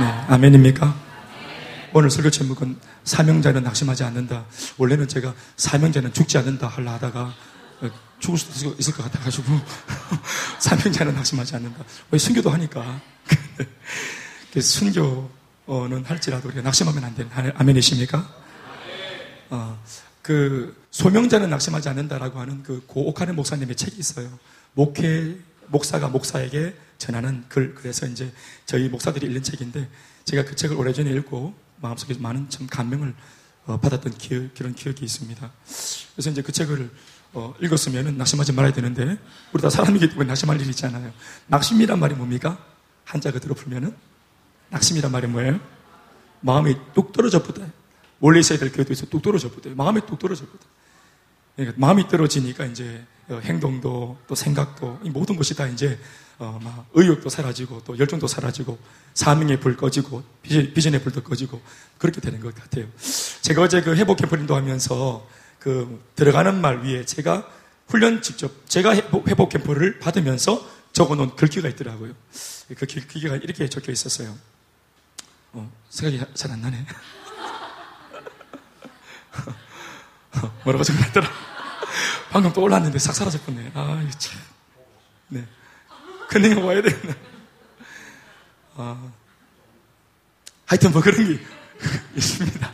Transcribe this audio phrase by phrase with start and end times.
[0.00, 0.92] 네, 아멘입니까?
[1.92, 4.44] 오늘 설교 제목은 사명자는 낙심하지 않는다.
[4.76, 7.32] 원래는 제가 사명자는 죽지 않는다 하려 하다가
[7.80, 9.44] 어, 죽을 수도 있을 것 같아가지고
[10.58, 11.84] 사명자는 낙심하지 않는다.
[12.10, 13.00] 왜 순교도 하니까
[14.60, 18.28] 순교는 할지라도 우리가 낙심하면 안 되는 아멘이십니까?
[19.50, 19.80] 어,
[20.22, 24.28] 그 소명자는 낙심하지 않는다라고 하는 그 고옥하는 목사님의 책이 있어요.
[24.72, 25.36] 목회
[25.68, 27.74] 목사가 목사에게 전하는 글.
[27.74, 28.32] 그래서 이제
[28.66, 29.88] 저희 목사들이 읽는 책인데
[30.24, 33.14] 제가 그 책을 오래전에 읽고 마음속에 많은 참 감명을
[33.66, 35.50] 어, 받았던 기억, 그런 기억이 있습니다.
[36.14, 36.90] 그래서 이제 그 책을
[37.32, 39.18] 어, 읽었으면 낙심하지 말아야 되는데
[39.52, 41.12] 우리 다 사람이기 때문에 낙심할 일이 있잖아요.
[41.48, 42.58] 낙심이란 말이 뭡니까?
[43.04, 43.94] 한자 그대로 풀면은
[44.70, 45.60] 낙심이란 말이 뭐예요?
[46.40, 47.66] 마음이 뚝 떨어져 보다.
[48.20, 49.70] 원래 있어야 될 교회도 있어 뚝 떨어져 보다.
[49.74, 50.64] 마음이 뚝 떨어져 보다.
[51.56, 55.98] 그러니까 마음이 떨어지니까 이제 어, 행동도 또 생각도 이 모든 것이 다 이제
[56.38, 58.78] 어, 막 의욕도 사라지고 또 열정도 사라지고
[59.14, 61.60] 사명의 불 꺼지고 비전, 의 불도 꺼지고
[61.98, 62.86] 그렇게 되는 것 같아요.
[63.42, 65.26] 제가 어제 그 회복 캠프링도 하면서
[65.58, 67.48] 그 들어가는 말 위에 제가
[67.88, 72.14] 훈련 직접 제가 회복 캠프를 받으면서 적어놓은 글귀가 있더라고요.
[72.76, 74.34] 그 글귀가 이렇게 적혀 있었어요.
[75.52, 76.84] 어, 생각이 잘 안 나네.
[80.64, 81.28] 뭐라고 적어놨더라.
[82.30, 83.72] 방금 또 올랐는데 싹 사라졌겠네.
[83.74, 84.40] 아, 이거 참.
[85.28, 85.46] 네.
[86.28, 87.14] 근데 와야 되겠네.
[88.76, 89.10] 아,
[90.66, 91.40] 하여튼 뭐 그런 게
[92.16, 92.72] 있습니다.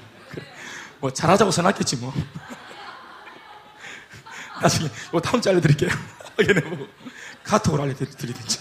[1.01, 2.13] 뭐 잘하자고 써놨겠지 뭐.
[4.63, 5.91] 나중에 뭐 다음 주에 알려드릴게요.
[6.77, 6.89] 뭐
[7.45, 8.61] 카톡으로 알려드리든지.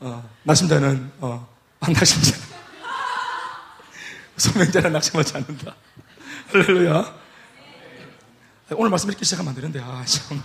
[0.00, 1.48] 어, 낙심자는 어,
[1.80, 2.36] 안 낙심자.
[4.36, 5.76] 소명자는 낙심하지 않는다.
[6.50, 7.22] 할렐루야.
[8.70, 10.42] 오늘 말씀 이렇게 시작하면 안 되는데, 아, 참.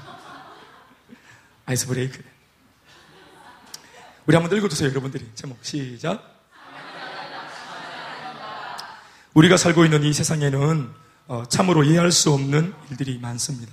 [1.67, 2.23] 아이스 브레이크.
[4.25, 5.29] 우리 한번 읽어주세요, 여러분들이.
[5.35, 6.45] 제목, 시작.
[9.33, 10.89] 우리가 살고 있는 이 세상에는
[11.27, 13.71] 어, 참으로 이해할 수 없는 일들이 많습니다.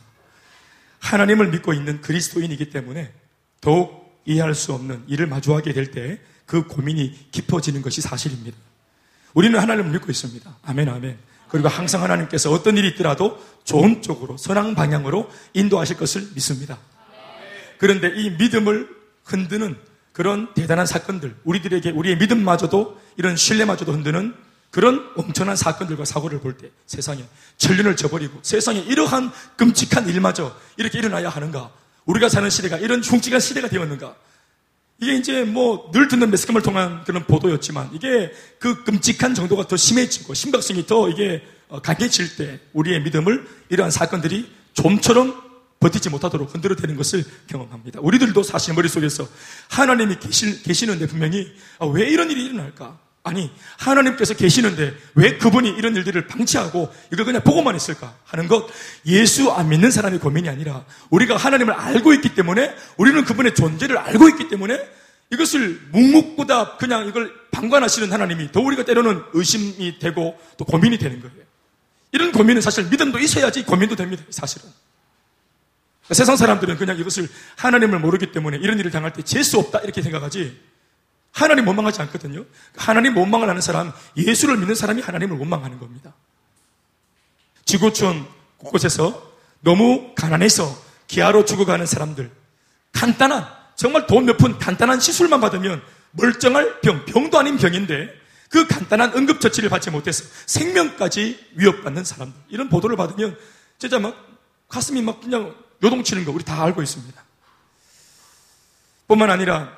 [0.98, 3.12] 하나님을 믿고 있는 그리스도인이기 때문에
[3.60, 8.56] 더욱 이해할 수 없는 일을 마주하게 될 때 그 고민이 깊어지는 것이 사실입니다.
[9.34, 10.58] 우리는 하나님을 믿고 있습니다.
[10.62, 11.16] 아멘, 아멘.
[11.48, 16.78] 그리고 항상 하나님께서 어떤 일이 있더라도 좋은 쪽으로, 선한 방향으로 인도하실 것을 믿습니다.
[17.78, 18.88] 그런데 이 믿음을
[19.24, 19.76] 흔드는
[20.12, 24.34] 그런 대단한 사건들, 우리들에게 우리의 믿음마저도 이런 신뢰마저도 흔드는
[24.70, 27.24] 그런 엄청난 사건들과 사고를 볼 때 세상에
[27.58, 31.70] 천륜을 저버리고 세상에 이러한 끔찍한 일마저 이렇게 일어나야 하는가?
[32.06, 34.14] 우리가 사는 시대가 이런 흉측한 시대가 되었는가?
[35.00, 40.34] 이게 이제 뭐 늘 듣는 매스컴을 통한 그런 보도였지만 이게 그 끔찍한 정도가 더 심해지고
[40.34, 45.43] 심각성이 더 이게 어, 강해질 때 우리의 믿음을 이러한 사건들이 좀처럼
[45.84, 48.00] 버티지 못하도록 흔들어대는 것을 경험합니다.
[48.00, 49.28] 우리들도 사실 머릿속에서
[49.68, 52.98] 하나님이 계시, 계시 는데 분명히 아, 왜 이런 일이 일어날까?
[53.22, 58.66] 아니, 하나님께서 계시는데 왜 그분이 이런 일들을 방치하고 이걸 그냥 보고만 있을까 하는 것,
[59.06, 64.28] 예수 안 믿는 사람의 고민이 아니라 우리가 하나님을 알고 있기 때문에 우리는 그분의 존재를 알고
[64.30, 64.78] 있기 때문에
[65.32, 71.44] 이것을 묵묵보다 그냥 이걸 방관하시는 하나님이 더 우리가 때로는 의심이 되고 또 고민이 되는 거예요.
[72.12, 74.68] 이런 고민은 사실 믿음도 있어야지 고민도 됩니다, 사실은.
[76.12, 80.60] 세상 사람들은 그냥 이것을 하나님을 모르기 때문에 이런 일을 당할 때 재수 없다 이렇게 생각하지
[81.32, 82.44] 하나님 원망하지 않거든요.
[82.76, 86.14] 하나님 원망을 하는 사람, 예수를 믿는 사람이 하나님을 원망하는 겁니다.
[87.64, 88.26] 지구촌
[88.58, 90.76] 곳곳에서 너무 가난해서
[91.06, 92.30] 기아로 죽어가는 사람들,
[92.92, 95.82] 간단한, 정말 돈 몇 푼 간단한 시술만 받으면
[96.12, 98.08] 멀쩡할 병, 병도 아닌 병인데
[98.50, 102.40] 그 간단한 응급처치를 받지 못해서 생명까지 위협받는 사람들.
[102.50, 103.36] 이런 보도를 받으면
[103.78, 104.14] 진짜 막
[104.68, 105.54] 가슴이 막 그냥
[105.84, 107.22] 요동치는 거 우리 다 알고 있습니다.
[109.06, 109.70] 뿐만 아니라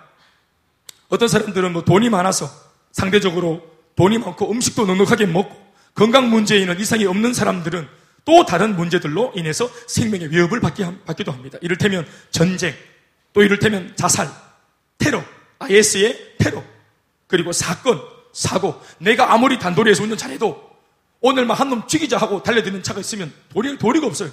[1.09, 2.51] 어떤 사람들은 뭐 돈이 많아서
[2.93, 3.63] 상대적으로
[3.97, 7.89] 돈이 많고 음식도 넉넉하게 먹고 건강 문제에 있는 이상이 없는 사람들은
[8.25, 11.59] 또 다른 문제들로 인해서 생명의 위협을 받기도 합니다.
[11.63, 12.75] 이를테면 전쟁,
[13.33, 14.29] 또 이를테면 자살,
[14.99, 15.23] 테러,
[15.61, 16.63] IS의 테러,
[17.29, 18.81] 그리고 사건, 사고.
[18.99, 20.71] 내가 아무리 단도리에서 운전 잘해도
[21.21, 24.31] 오늘만 한 놈 죽이자 하고 달려드는 차가 있으면 도리, 도리가 없어요.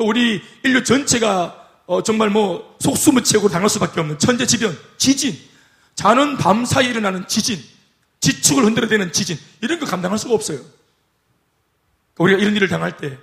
[0.00, 5.36] 또 우리 인류 전체가 어, 정말 뭐 속수무책으로 당할 수밖에 없는 천재지변, 지진,
[5.94, 7.62] 자는 밤 사이 일어나는 지진,
[8.20, 10.60] 지축을 흔들어대는 지진, 이런 거 감당할 수가 없어요.
[12.16, 13.18] 우리가 이런 일을 당할 때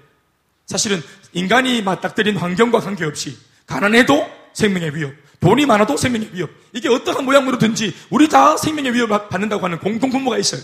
[0.67, 1.01] 사실은
[1.33, 3.35] 인간이 맞닥뜨린 환경과 관계없이
[3.65, 9.65] 가난해도 생명의 위협, 돈이 많아도 생명의 위협, 이게 어떠한 모양으로든지 우리 다 생명의 위협을 받는다고
[9.65, 10.61] 하는 공동분모가 있어요.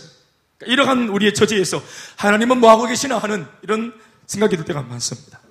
[0.59, 1.81] 그러니까 이러한 우리의 처지에서
[2.18, 5.43] 하나님은 뭐하고 계시나 하는 이런 생각이 들 때가 많습니다.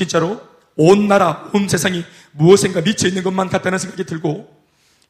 [0.00, 0.40] 진짜로
[0.76, 4.48] 온 나라, 온 세상이 무엇인가 미쳐 있는 것만 같다는 생각이 들고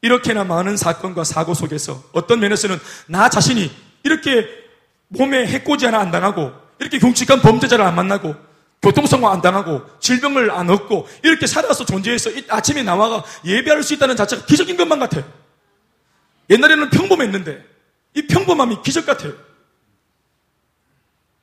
[0.01, 2.77] 이렇게나 많은 사건과 사고 속에서 어떤 면에서는
[3.07, 3.71] 나 자신이
[4.03, 4.47] 이렇게
[5.07, 8.35] 몸에 해코지 하나 안 당하고 이렇게 경직한 범죄자를 안 만나고
[8.81, 14.45] 교통사고 안 당하고 질병을 안 얻고 이렇게 살아서 존재해서 아침에 나와가 예배할 수 있다는 자체가
[14.45, 15.23] 기적인 것만 같아요.
[16.49, 17.63] 옛날에는 평범했는데
[18.15, 19.33] 이 평범함이 기적 같아요.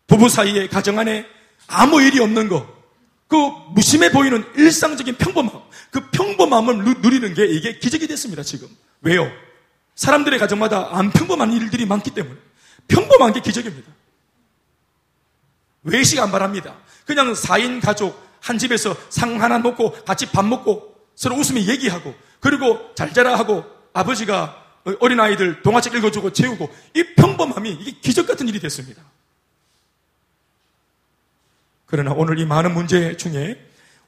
[0.06, 1.26] 부부 사이에 가정 안에
[1.68, 2.77] 아무 일이 없는 거,
[3.28, 3.36] 그
[3.70, 8.68] 무심해 보이는 일상적인 평범함, 그 평범함을 누리는 게 이게 기적이 됐습니다, 지금.
[9.02, 9.30] 왜요?
[9.94, 12.36] 사람들의 가정마다 안 평범한 일들이 많기 때문에.
[12.88, 13.92] 평범한 게 기적입니다.
[15.82, 16.76] 외식 안 바랍니다.
[17.04, 22.94] 그냥 4인 가족 한 집에서 상 하나 놓고 같이 밥 먹고 서로 웃으며 얘기하고 그리고
[22.94, 24.64] 잘 자라 하고 아버지가
[25.00, 29.02] 어린아이들 동화책 읽어주고 재우고 이 평범함이 이게 기적 같은 일이 됐습니다.
[31.88, 33.58] 그러나 오늘 이 많은 문제 중에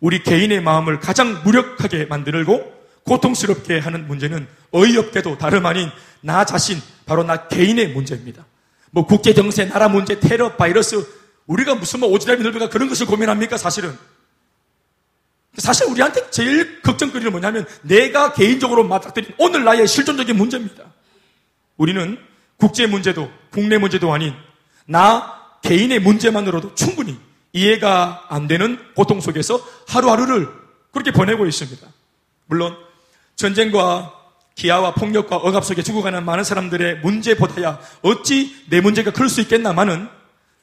[0.00, 2.72] 우리 개인의 마음을 가장 무력하게 만들고
[3.04, 5.90] 고통스럽게 하는 문제는 어이없게도 다름 아닌
[6.20, 8.44] 나 자신, 바로 나 개인의 문제입니다.
[8.90, 11.06] 뭐 국제 정세, 나라 문제, 테러, 바이러스,
[11.46, 13.96] 우리가 무슨 뭐 오지랖이 넓으가 그런 것을 고민합니까, 사실은?
[15.56, 20.84] 사실 우리한테 제일 걱정거리는 뭐냐면 내가 개인적으로 맞닥뜨린 오늘 나의 실존적인 문제입니다.
[21.76, 22.18] 우리는
[22.56, 24.34] 국제 문제도 국내 문제도 아닌
[24.86, 27.18] 나 개인의 문제만으로도 충분히
[27.52, 30.48] 이해가 안 되는 고통 속에서 하루하루를
[30.92, 31.86] 그렇게 보내고 있습니다.
[32.46, 32.76] 물론
[33.36, 34.14] 전쟁과
[34.54, 40.08] 기아와 폭력과 억압 속에 죽어가는 많은 사람들의 문제보다야 어찌 내 문제가 클 수 있겠나마는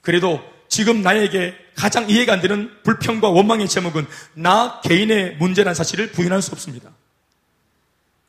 [0.02, 6.42] 그래도 지금 나에게 가장 이해가 안 되는 불평과 원망의 제목은 나 개인의 문제란 사실을 부인할
[6.42, 6.92] 수 없습니다.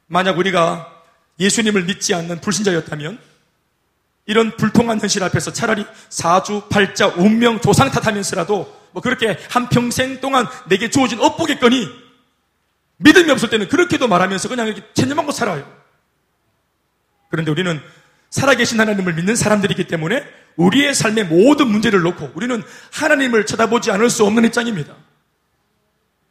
[0.06, 1.02] 만약 우리가
[1.40, 3.18] 예수님을 믿지 않는 불신자였다면
[4.28, 10.90] 이런 불통한 현실 앞에서 차라리 사주, 팔자, 운명, 조상 탓하면서라도 뭐 그렇게 한평생 동안 내게
[10.90, 11.88] 주어진 업보겠거니
[12.98, 15.66] 믿음이 없을 때는 그렇게도 말하면서 그냥 이렇게 체념하고 살아요.
[17.30, 17.80] 그런데 우리는
[18.28, 20.22] 살아계신 하나님을 믿는 사람들이기 때문에
[20.56, 24.94] 우리의 삶의 모든 문제를 놓고 우리는 하나님을 쳐다보지 않을 수 없는 입장입니다.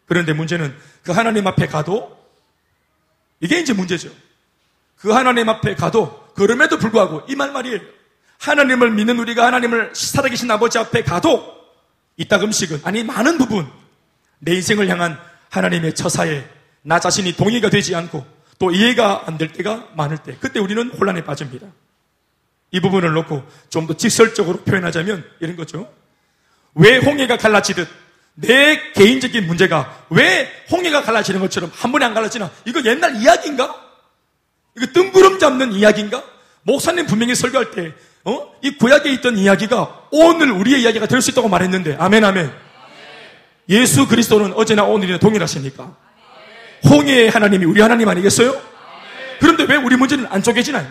[0.05, 2.15] 그런데 문제는 그 하나님 앞에 가도
[3.39, 4.11] 이게 이제 문제죠.
[4.97, 7.79] 그 하나님 앞에 가도 그럼에도 불구하고 이 말 말이에요.
[8.39, 11.57] 하나님을 믿는 우리가 하나님을 살아계신 아버지 앞에 가도
[12.17, 13.67] 이따금씩은 아니 많은 부분
[14.39, 15.19] 내 인생을 향한
[15.49, 16.47] 하나님의 처사에
[16.83, 18.25] 나 자신이 동의가 되지 않고
[18.59, 21.67] 또 이해가 안 될 때가 많을 때 그때 우리는 혼란에 빠집니다.
[22.71, 25.91] 이 부분을 놓고 좀 더 직설적으로 표현하자면 이런 거죠.
[26.75, 27.87] 왜 홍해가 갈라지듯
[28.35, 32.51] 내 개인적인 문제가 왜 홍해가 갈라지는 것처럼 한 번에 안 갈라지나?
[32.65, 33.86] 이거 옛날 이야기인가?
[34.77, 36.24] 이거 뜬구름 잡는 이야기인가?
[36.63, 37.94] 목사님 분명히 설교할 때,
[38.24, 38.53] 어?
[38.62, 42.51] 이 구약에 있던 이야기가 오늘 우리의 이야기가 될 수 있다고 말했는데, 아멘, 아멘.
[43.69, 45.95] 예수 그리스도는 어제나 오늘이나 동일하십니까?
[46.89, 48.56] 홍해의 하나님이 우리 하나님 아니겠어요?
[49.39, 50.85] 그런데 왜 우리 문제는 안 쪼개지나?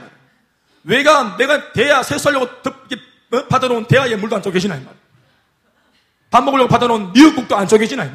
[0.84, 2.46] 왜가 내가 대야 세수하려고
[3.32, 3.46] 어?
[3.48, 4.78] 받아놓은 대야에 물도 안 쪼개지나?
[6.30, 8.08] 밥 먹으려고 받아놓은 미역국도 안 쪼개지나?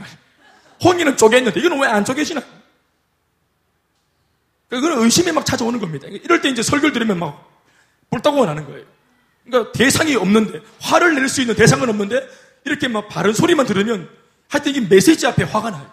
[0.84, 2.42] 홍해는 쪼개있는데 이거는 왜안 쪼개지나?
[4.80, 6.08] 그건 의심이 막 찾아오는 겁니다.
[6.08, 7.50] 이럴 때 이제 설교를 들으면 막
[8.10, 8.86] 불따고 나는 거예요.
[9.46, 12.28] 그러니까 대상이 없는데, 화를 낼 수 있는 대상은 없는데,
[12.66, 14.10] 이렇게 막 바른 소리만 들으면,
[14.48, 15.90] 하여튼 이 메시지 앞에 화가 나요.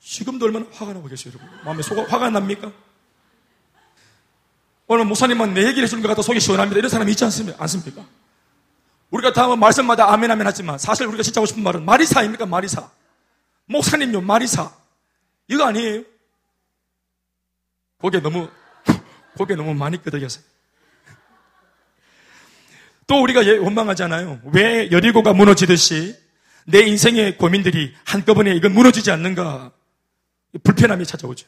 [0.00, 1.64] 지금도 얼마나 화가 나고 계세요, 여러분.
[1.64, 2.70] 마음에 속 화가 납니까?
[4.86, 6.78] 오늘 목사님만 내 얘기를 해주는 것 같아 속이 시원합니다.
[6.78, 7.60] 이런 사람이 있지 않습니까?
[7.62, 8.04] 않습니까?
[9.10, 12.44] 우리가 다 말씀마다 아멘 아멘 하지만 사실 우리가 진짜 하고 싶은 말은 마리사입니까?
[12.46, 12.90] 마리사.
[13.66, 14.70] 목사님요, 마리사.
[15.48, 16.02] 이거 아니에요?
[18.04, 18.50] 고개 너무,
[19.34, 20.44] 고개 너무 많이 끄덕였어요.
[23.06, 24.42] 또 우리가 예, 원망하잖아요.
[24.52, 26.14] 왜 여리고가 무너지듯이
[26.66, 29.72] 내 인생의 고민들이 한꺼번에 이건 무너지지 않는가?
[30.62, 31.46] 불편함이 찾아오죠.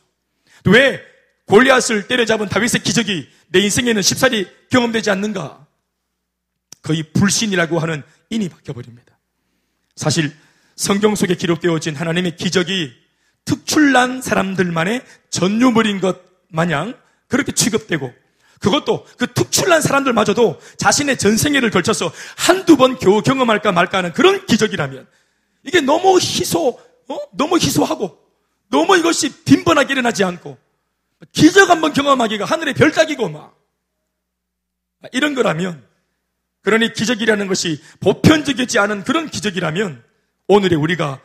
[0.65, 1.03] 왜
[1.45, 5.67] 골리앗을 때려잡은 다윗의 기적이 내 인생에는 쉽사리 경험되지 않는가?
[6.81, 9.19] 거의 불신이라고 하는 인이 바뀌어버립니다.
[9.95, 10.35] 사실
[10.75, 12.95] 성경 속에 기록되어진 하나님의 기적이
[13.45, 16.99] 특출난 사람들만의 전유물인 것 마냥
[17.29, 18.13] 그렇게 취급되고
[18.61, 25.07] 그것도 그 특출난 사람들마저도 자신의 전생애를 걸쳐서 한두 번 겨우 경험할까 말까 하는 그런 기적이라면
[25.65, 26.69] 이게 너무 희소,
[27.09, 27.19] 어?
[27.33, 28.19] 너무 희소하고
[28.71, 30.59] 너무 이것이 빈번하게 일어나지 않고
[31.33, 33.57] 기적 한번 경험하기가 하늘의 별따기고 막
[35.13, 35.85] 이런 거라면
[36.63, 40.03] 그러니 기적이라는 것이 보편적이지 않은 그런 기적이라면
[40.49, 41.21] 오늘의 우리가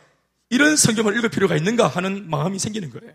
[0.50, 3.12] 이런 성경을 읽을 필요가 있는가 하는 마음이 생기는 거예요.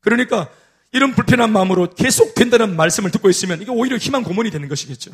[0.00, 0.48] 그러니까
[0.92, 5.12] 이런 불편한 마음으로 계속 된다는 말씀을 듣고 있으면 이게 오히려 희망 고문이 되는 것이겠죠.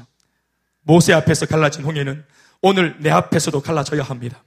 [0.82, 2.24] 모세 앞에서 갈라진 홍해는
[2.62, 4.42] 오늘 내 앞에서도 갈라져야 합니다.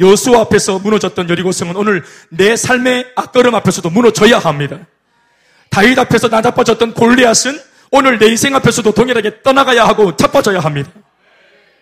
[0.00, 4.86] 여수 앞에서 무너졌던 여리고성은 오늘 내 삶의 앞걸음 앞에서도 무너져야 합니다.
[5.70, 7.58] 다윗 앞에서 나자빠졌던 골리앗은
[7.92, 10.90] 오늘 내 인생 앞에서도 동일하게 떠나가야 하고 자빠져야 합니다.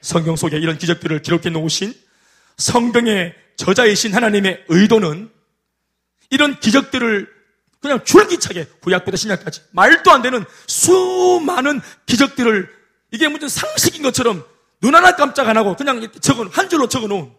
[0.01, 1.95] 성경 속에 이런 기적들을 기록해 놓으신
[2.57, 5.31] 성경의 저자이신 하나님의 의도는
[6.31, 7.40] 이런 기적들을
[7.81, 12.69] 그냥 줄기차게 구약부터 신약까지 말도 안 되는 수많은 기적들을
[13.11, 14.45] 이게 무슨 상식인 것처럼
[14.81, 17.33] 눈 하나 깜짝 안 하고 그냥 적은 한 줄로 적어 놓은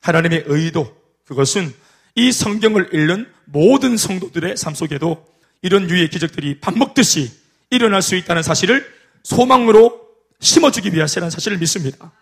[0.00, 1.74] 하나님의 의도 그것은
[2.14, 5.26] 이 성경을 읽는 모든 성도들의 삶 속에도
[5.62, 7.30] 이런 유의 기적들이 밥 먹듯이
[7.70, 10.06] 일어날 수 있다는 사실을 소망으로
[10.40, 12.12] 심어주기 위해서라는 사실을 믿습니다.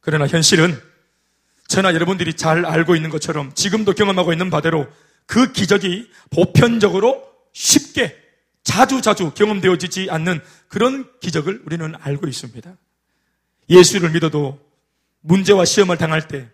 [0.00, 0.80] 그러나 현실은
[1.68, 4.86] 저나 여러분들이 잘 알고 있는 것처럼 지금도 경험하고 있는 바대로
[5.26, 8.16] 그 기적이 보편적으로 쉽게
[8.62, 12.76] 자주 자주 경험되어지지 않는 그런 기적을 우리는 알고 있습니다.
[13.68, 14.58] 예수를 믿어도
[15.20, 16.48] 문제와 시험을 당할 때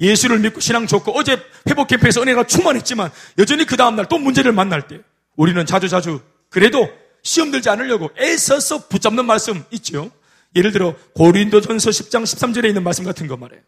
[0.00, 4.86] 예수를 믿고 신앙 좋고 어제 회복 캠프에서 은혜가 충만했지만 여전히 그 다음날 또 문제를 만날
[4.86, 5.00] 때
[5.36, 6.88] 우리는 자주자주 그래도
[7.22, 10.10] 시험 들지 않으려고 애써서 붙잡는 말씀 있죠.
[10.56, 13.62] 예를 들어 고린도전서 10장 13절에 있는 말씀 같은 거 말이에요.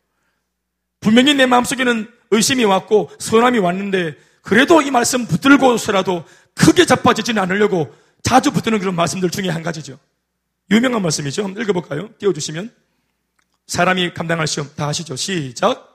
[1.01, 8.53] 분명히 내 마음속에는 의심이 왔고 선함이 왔는데 그래도 이 말씀 붙들고서라도 크게 자빠지지는 않으려고 자주
[8.53, 9.99] 붙드는 그런 말씀들 중에 한 가지죠.
[10.71, 11.45] 유명한 말씀이죠.
[11.45, 12.11] 한번 읽어볼까요?
[12.19, 12.73] 띄워주시면.
[13.67, 15.17] 사람이 감당할 시험 다 하시죠.
[15.17, 15.89] 시작.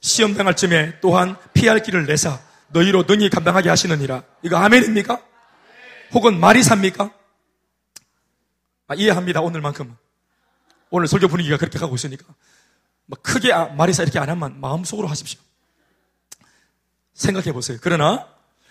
[0.00, 4.22] 시험 당할 쯤에 또한 피할 길을 내사 너희로 능히 감당하게 하시느니라.
[4.42, 5.29] 이거 아멘입니까?
[6.12, 7.12] 혹은 말이 삽니까?
[8.88, 9.40] 아, 이해합니다.
[9.40, 9.94] 오늘만큼은.
[10.90, 12.24] 오늘 설교 분위기가 그렇게 가고 있으니까.
[13.06, 15.40] 뭐 크게 아, 말이 사 이렇게 안 하면 마음속으로 하십시오.
[17.14, 17.78] 생각해 보세요.
[17.80, 18.26] 그러나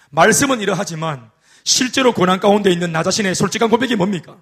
[0.10, 1.30] 말씀은 이러하지만
[1.64, 4.38] 실제로 고난 가운데 있는 나 자신의 솔직한 고백이 뭡니까?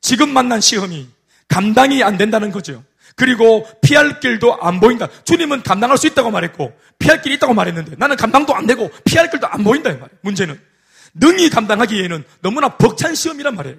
[0.00, 1.08] 지금 만난 시험이
[1.48, 2.84] 감당이 안 된다는 거죠.
[3.16, 5.08] 그리고 피할 길도 안 보인다.
[5.24, 9.46] 주님은 감당할 수 있다고 말했고 피할 길이 있다고 말했는데 나는 감당도 안 되고 피할 길도
[9.46, 10.18] 안 보인다 이 말이에요.
[10.20, 10.60] 문제는
[11.14, 13.78] 능히 감당하기에는 너무나 벅찬 시험이란 말이에요.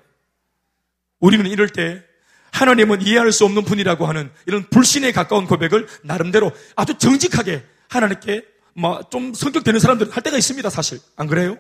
[1.20, 2.04] 우리는 이럴 때
[2.52, 9.34] 하나님은 이해할 수 없는 분이라고 하는 이런 불신에 가까운 고백을 나름대로 아주 정직하게 하나님께 뭐좀
[9.34, 11.00] 성격 되는 사람들 할 때가 있습니다, 사실.
[11.16, 11.58] 안 그래요?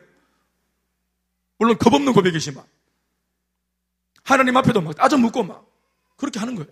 [1.57, 2.63] 물론 겁없는 고백이지만
[4.23, 5.65] 하나님 앞에도 막 따져 묻고 막
[6.15, 6.69] 그렇게 하는 거예요.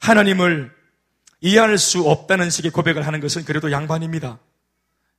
[0.00, 0.74] 하나님을
[1.40, 4.38] 이해할 수 없다는 식의 고백을 하는 것은 그래도 양반입니다.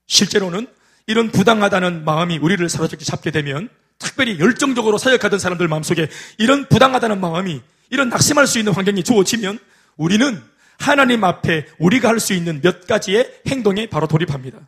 [0.08, 0.68] 실제로는
[1.08, 3.70] 이런 부당하다는 마음이 우리를 사로잡게 잡게 되면
[4.00, 9.60] 특별히 열정적으로 사역하던 사람들 마음속에 이런 부당하다는 마음이 이런 낙심할 수 있는 환경이 주어지면
[9.98, 10.42] 우리는
[10.80, 14.60] 하나님 앞에 우리가 할 수 있는 몇 가지의 행동에 바로 돌입합니다.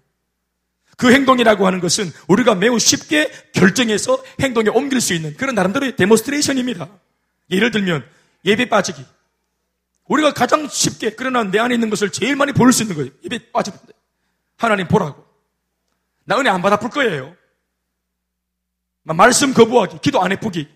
[0.95, 6.87] 그 행동이라고 하는 것은 우리가 매우 쉽게 결정해서 행동에 옮길 수 있는 그런 나름대로의 demonstration입니다.
[7.51, 8.05] 예를 들면
[8.45, 9.03] 예배 빠지기.
[10.07, 13.11] 우리가 가장 쉽게 그러나 내 안에 있는 것을 제일 많이 볼 수 있는 거예요.
[13.25, 13.93] 예배 빠지면 돼.
[14.57, 15.26] 하나님 보라고.
[16.27, 17.35] 나 은혜 안 받아볼 거예요.
[19.03, 20.67] 말씀 거부하기, 기도 안 해보기,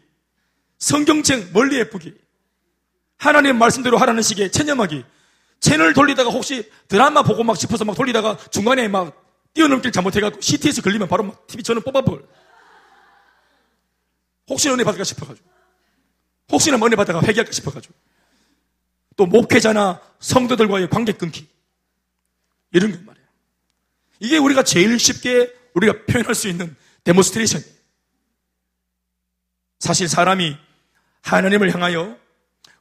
[0.78, 2.16] 성경책 멀리 해보기,
[3.18, 5.04] 하나님 말씀대로 하라는 식의 체념하기,
[5.60, 9.22] 채널 돌리다가 혹시 드라마 보고 막 싶어서 막 돌리다가 중간에 막
[9.54, 12.24] 뛰어넘길 잘못해가지고 CT에서 걸리면 바로 막 TV 전원 뽑아버려.
[14.50, 15.50] 혹시나 은혜 받을까 싶어가지고.
[16.54, 17.94] 혹시나 뭐 은혜 받다가 회개할까 싶어가지고.
[19.18, 21.50] 또 목회자나 성도들과의 관계 끊기.
[22.72, 23.11] 이런 거말
[24.22, 27.62] 이게 우리가 제일 쉽게 우리가 표현할 수 있는 demonstration.
[29.80, 30.56] 사실 사람이
[31.24, 32.16] 하나님을 향하여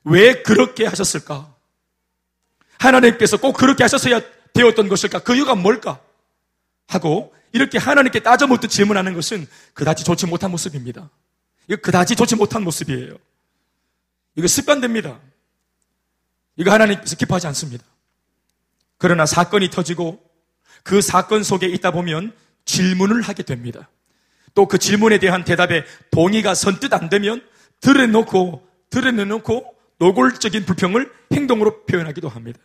[0.04, 1.56] 왜 그렇게 하셨을까?
[2.78, 4.20] 하나님께서 꼭 그렇게 하셨어야
[4.52, 5.20] 되었던 것일까?
[5.20, 6.00] 그 이유가 뭘까?
[6.86, 11.08] 하고 이렇게 하나님께 따져 묻듯 질문하는 것은 그다지 좋지 못한 모습입니다.
[11.68, 13.16] 이거 그다지 좋지 못한 모습이에요.
[14.34, 15.18] 이거 습관됩니다.
[16.56, 17.84] 이거 하나님께서 기뻐하지 않습니다.
[18.98, 20.29] 그러나 사건이 터지고
[20.82, 22.32] 그 사건 속에 있다 보면
[22.64, 23.88] 질문을 하게 됩니다.
[24.54, 27.42] 또 그 질문에 대한 대답에 동의가 선뜻 안 되면
[27.80, 32.58] 드러놓고, 드러내놓고 노골적인 불평을 행동으로 표현하기도 합니다.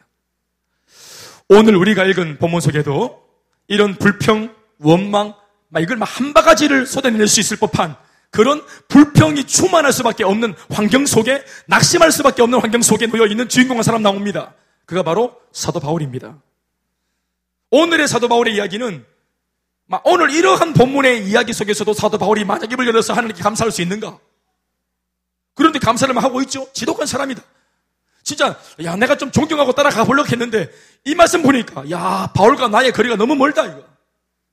[1.50, 3.24] 오늘 우리가 읽은 본문 속에도
[3.67, 5.34] 이런 불평, 원망,
[5.79, 7.95] 이걸 막 한 바가지를 쏟아낼 수 있을 법한
[8.31, 13.77] 그런 불평이 충만할 수밖에 없는 환경 속에 낙심할 수밖에 없는 환경 속에 놓여 있는 주인공
[13.77, 14.53] 한 사람 나옵니다.
[14.86, 16.38] 그가 바로 사도 바울입니다.
[17.72, 19.05] 오늘의 사도 바울의 이야기는
[20.03, 24.17] 오늘 이러한 본문의 이야기 속에서도 사도 바울이 만약 입을 열어서 하나님께 감사할 수 있는가?
[25.53, 26.67] 그런데 감사를 하고 있죠.
[26.74, 27.41] 지독한 사람이다.
[28.24, 30.72] 진짜 야 내가 좀 존경하고 따라가 보려고 했는데
[31.05, 33.84] 이 말씀 보니까 야 바울과 나의 거리가 너무 멀다 이거.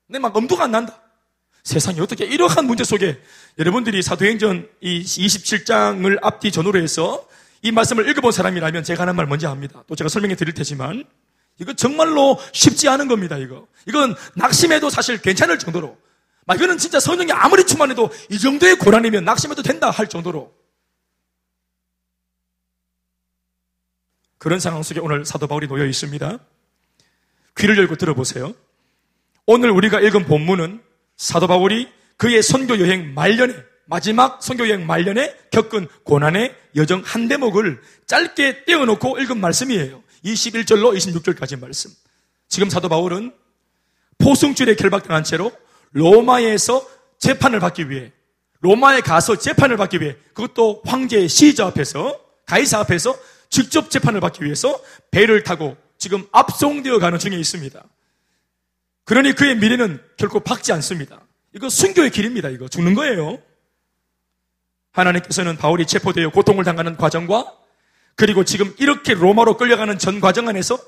[0.07, 0.99] 내 막 엄두가 안 난다.
[1.63, 3.19] 세상이 어떻게 이러한 문제 속에
[3.57, 7.25] 여러분들이 사도행전 이 27장을 앞뒤 전후로 해서
[7.63, 9.83] 이 말씀을 읽어본 사람이라면 제가 하는 말 뭔지 압니다.
[9.87, 11.05] 또 제가 설명해 드릴 테지만
[11.59, 13.67] 이거 정말로 쉽지 않은 겁니다, 이거.
[13.87, 15.97] 이건 낙심해도 사실 괜찮을 정도로.
[16.45, 20.53] 막 이거는 진짜 성령이 아무리 충만해도 이 정도의 고난이면 낙심해도 된다 할 정도로.
[24.37, 26.37] 그런 상황 속에 오늘 사도 바울이 놓여 있습니다.
[27.57, 28.53] 귀를 열고 들어보세요.
[29.45, 30.81] 오늘 우리가 읽은 본문은
[31.15, 33.53] 사도 바울이 그의 선교 여행 말년에
[33.85, 40.02] 마지막 선교 여행 말년에 겪은 고난의 여정 한 대목을 짧게 떼어놓고 읽은 말씀이에요.
[40.23, 41.91] 21절로 26절까지 말씀.
[42.47, 43.33] 지금 사도 바울은
[44.17, 45.51] 포승줄에 결박당한 채로
[45.91, 46.87] 로마에서
[47.19, 48.11] 재판을 받기 위해
[48.61, 53.17] 로마에 가서 재판을 받기 위해 그것도 황제 시저 앞에서 가이사 앞에서
[53.49, 57.83] 직접 재판을 받기 위해서 배를 타고 지금 압송되어 가는 중에 있습니다.
[59.05, 61.21] 그러니 그의 미래는 결코 밝지 않습니다.
[61.53, 62.49] 이거 순교의 길입니다.
[62.49, 63.39] 이거 죽는 거예요.
[64.91, 67.53] 하나님께서는 바울이 체포되어 고통을 당하는 과정과
[68.15, 70.79] 그리고 지금 이렇게 로마로 끌려가는 전 과정 안에서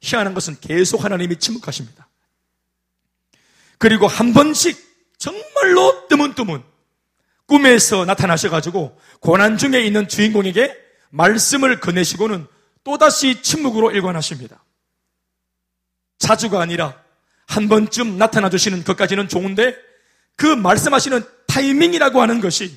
[0.00, 2.08] 희한한 것은 계속 하나님이 침묵하십니다.
[3.78, 4.78] 그리고 한 번씩
[5.18, 6.62] 정말로 뜨문뜨문
[7.46, 10.76] 꿈에서 나타나셔가지고 고난 중에 있는 주인공에게
[11.10, 12.46] 말씀을 건네시고는
[12.84, 14.64] 또다시 침묵으로 일관하십니다.
[16.18, 17.00] 자주가 아니라
[17.46, 19.76] 한 번쯤 나타나 주시는 것까지는 좋은데
[20.36, 22.76] 그 말씀하시는 타이밍이라고 하는 것이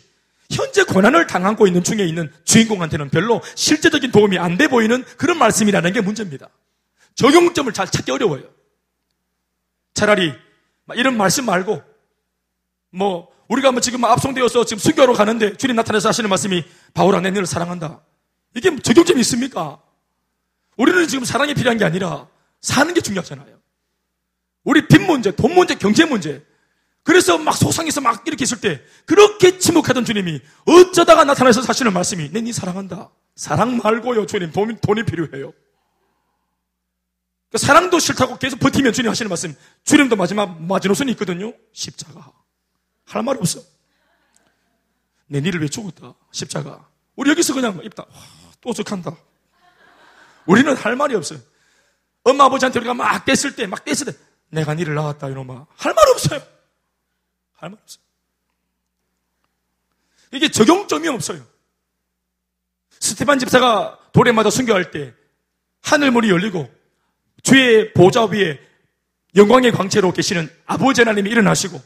[0.51, 5.93] 현재 고난을 당하고 있는 중에 있는 주인공한테는 별로 실제적인 도움이 안 돼 보이는 그런 말씀이라는
[5.93, 6.49] 게 문제입니다.
[7.15, 8.43] 적용점을 잘 찾기 어려워요.
[9.93, 10.33] 차라리
[10.95, 11.81] 이런 말씀 말고
[12.91, 17.45] 뭐 우리가 뭐 지금 압송되어서 지금 순교로 가는데 주님 나타나서 하시는 말씀이 바울아 내 너를
[17.45, 18.01] 사랑한다.
[18.55, 19.81] 이게 적용점이 있습니까?
[20.77, 22.27] 우리는 지금 사랑이 필요한 게 아니라
[22.61, 23.59] 사는 게 중요하잖아요.
[24.63, 26.43] 우리 빚 문제, 돈 문제, 경제 문제,
[27.05, 32.51] 그래서 막 속상해서 막 이렇게 있을 때 그렇게 침묵하던 주님이 어쩌다가 나타나서 사시는 말씀이 내네
[32.51, 33.12] 사랑한다.
[33.35, 35.53] 사랑 말고요 주님 돈이, 돈이 필요해요.
[37.50, 41.53] 그러니까 사랑도 싫다고 계속 버티면 주님 하시는 말씀 주님도 마지막 마지노선이 있거든요.
[41.74, 42.31] 십자가.
[43.05, 43.61] 할말 없어.
[45.27, 46.15] 내 니를 왜 죽었다.
[46.31, 46.87] 십자가.
[47.15, 48.03] 우리 여기서 그냥 입다.
[48.09, 48.15] 와,
[48.61, 49.15] 또 적한다.
[50.48, 51.37] 우리는 할 말이 없어요.
[52.24, 54.18] 엄마 아버지한테 우리가 막 뗐을 때, 막 뗐을 때,
[54.50, 55.68] 내가 니를 낳았다, 이놈아.
[55.77, 56.41] 할 말 없어요.
[57.55, 58.03] 할 말 없어요.
[60.31, 61.46] 이게 적용점이 없어요.
[63.00, 65.13] 스테반 집사가 돌에 맞아 순교할 때
[65.81, 66.70] 하늘문이 열리고
[67.44, 68.59] 주의 보좌 위에
[69.35, 71.81] 영광의 광채로 계시는 아버지 하나님이 일어나시고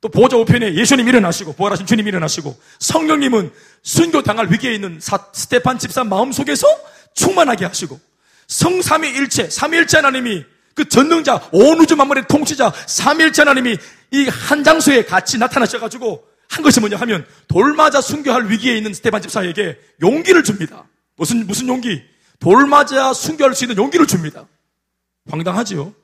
[0.00, 3.52] 또 보좌 우편에 예수님이 일어나시고 부활하신 주님이 일어나시고 성령님은
[3.82, 6.66] 순교 당할 위기에 있는 사, 스테판 집사 마음속에서
[7.14, 7.98] 충만하게 하시고
[8.46, 13.76] 성삼위일체 삼위일체 하나님이 그 전능자 온 우주 만물의 통치자 삼위일체 하나님이
[14.10, 19.78] 이 한 장소에 같이 나타나셔가지고 한 것이 뭐냐 하면 돌맞아 순교할 위기에 있는 스테반 집사에게
[20.00, 20.86] 용기를 줍니다.
[21.16, 22.02] 무슨, 무슨 용기?
[22.38, 24.46] 돌맞아 순교할 수 있는 용기를 줍니다.
[25.28, 25.94] 황당하지요?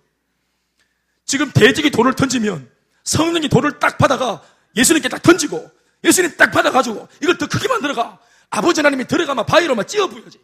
[1.25, 2.69] 지금 대직이 돌을 던지면
[3.05, 4.43] 성령이 돌을 딱 받아가
[4.77, 5.71] 예수님께 딱 던지고
[6.03, 8.19] 예수님 딱 받아가지고 이걸 더 크게 만들어가
[8.51, 10.39] 아버지 하나님이 들어가면 바위로만 찧어 부여지.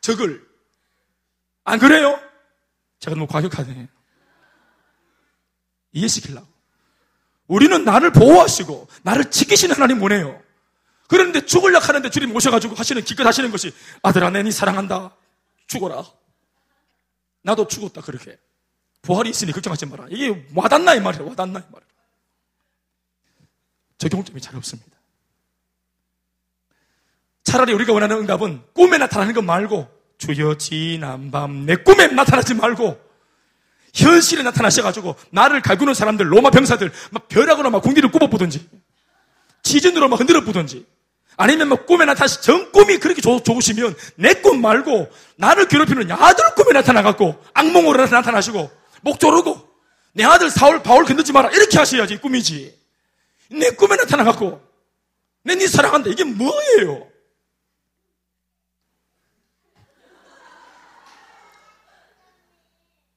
[0.00, 0.46] 적을.
[1.64, 2.20] 안 그래요?
[3.00, 3.88] 제가 너무 과격하네.
[5.92, 6.51] 이해시키려고.
[7.48, 10.40] 우리는 나를 보호하시고 나를 지키시는 하나님 보내요.
[11.08, 15.14] 그런데 죽을려 하는데 주님 오셔가지고 하시는 기껏 하시는 것이 아들아 내니 사랑한다.
[15.66, 16.04] 죽어라.
[17.42, 18.38] 나도 죽었다 그렇게.
[19.02, 20.06] 부활이 있으니 걱정하지 마라.
[20.10, 21.22] 이게 와닿나 이 말이야.
[21.24, 21.88] 와닿나 이 말이야.
[23.98, 24.90] 적용점이 잘 없습니다.
[27.44, 32.98] 차라리 우리가 원하는 응답은 꿈에 나타나는 것 말고 주여 지난 밤 내 꿈에 나타나지 말고
[33.92, 38.68] 현실에 나타나셔가지고 나를 갈구는 사람들, 로마 병사들 막 벼락으로 막 공기를 굽어보든지
[39.62, 40.86] 지진으로 막 흔들어 보든지
[41.36, 46.54] 아니면 막 꿈에 나타나시 전 꿈이 그렇게 좋, 좋으시면 내 꿈 말고 나를 괴롭히는 아들
[46.54, 48.70] 꿈에 나타나갖고 악몽으로 나타나시고
[49.02, 49.68] 목 조르고
[50.14, 52.78] 내 아들 사울 바울 건드지 마라 이렇게 하셔야지 꿈이지
[53.50, 54.60] 내 꿈에 나타나갖고
[55.44, 57.06] 내네 사랑한다 이게 뭐예요?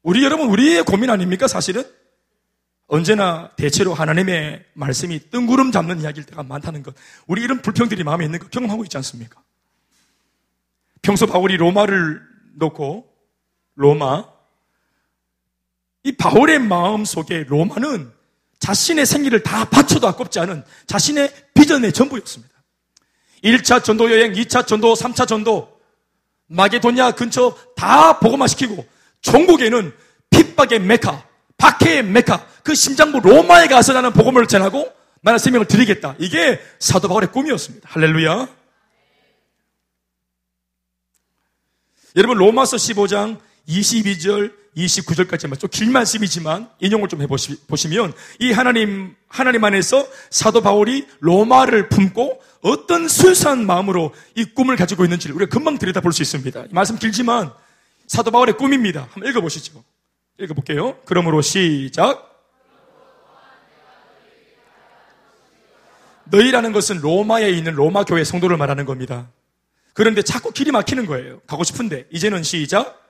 [0.06, 1.84] 우리 여러분, 우리의 고민 아닙니까, 사실은?
[2.86, 6.94] 언제나 대체로 하나님의 말씀이 뜬구름 잡는 이야기일 때가 많다는 것.
[7.26, 9.42] 우리 이런 불평들이 마음에 있는 거 경험하고 있지 않습니까?
[11.02, 12.22] 평소 바울이 로마를
[12.54, 13.12] 놓고,
[13.74, 14.26] 로마,
[16.04, 18.12] 이 바울의 마음 속에 로마는
[18.60, 22.54] 자신의 생기를 다 바쳐도 아깝지 않은 자신의 비전의 전부였습니다.
[23.44, 25.80] 1차 전도 여행, 2차 전도, 3차 전도,
[26.46, 28.94] 마게도냐 근처 다 보고만 시키고
[29.26, 29.92] 종국에는
[30.30, 36.16] 핍박의 메카, 박해의 메카, 그 심장부 로마에 가서 나는 복음을 전하고 나는 생명을 드리겠다.
[36.20, 37.90] 이게 사도 바울의 꿈이었습니다.
[37.92, 38.48] 할렐루야.
[42.18, 50.08] 여러분 로마서 15장 22절 29절까지만 좀 긴 말씀이지만 인용을 좀 해보시면 이 하나님 하나님 안에서
[50.30, 56.22] 사도 바울이 로마를 품고 어떤 순수한 마음으로 이 꿈을 가지고 있는지를 우리가 금방 들여다볼 수
[56.22, 56.66] 있습니다.
[56.72, 57.52] 말씀 길지만
[58.08, 59.08] 사도 바울의 꿈입니다.
[59.12, 59.84] 한번 읽어보시죠.
[60.40, 61.00] 읽어볼게요.
[61.06, 62.32] 그러므로 시작.
[66.26, 69.30] 너희라는 것은 로마에 있는 로마 교회 성도를 말하는 겁니다.
[69.94, 71.40] 그런데 자꾸 길이 막히는 거예요.
[71.48, 73.02] 가고 싶은데 이제는 시작.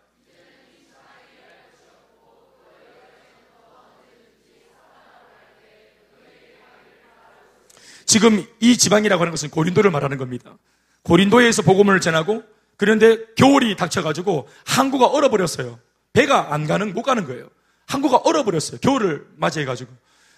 [8.05, 10.57] 지금 이 지방이라고 하는 것은 고린도를 말하는 겁니다.
[11.03, 12.43] 고린도에서 복음을 전하고
[12.77, 15.79] 그런데 겨울이 닥쳐가지고 항구가 얼어버렸어요.
[16.13, 17.49] 배가 안 가는, 못 가는 거예요.
[17.87, 18.79] 항구가 얼어버렸어요.
[18.79, 19.91] 겨울을 맞이해가지고.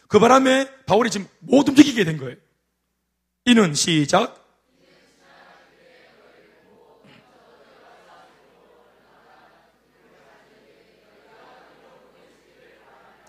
[0.08, 2.36] 그 바람에 바울이 지금 못 움직이게 된 거예요.
[3.46, 4.44] 이는 시작.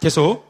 [0.01, 0.48] 계속.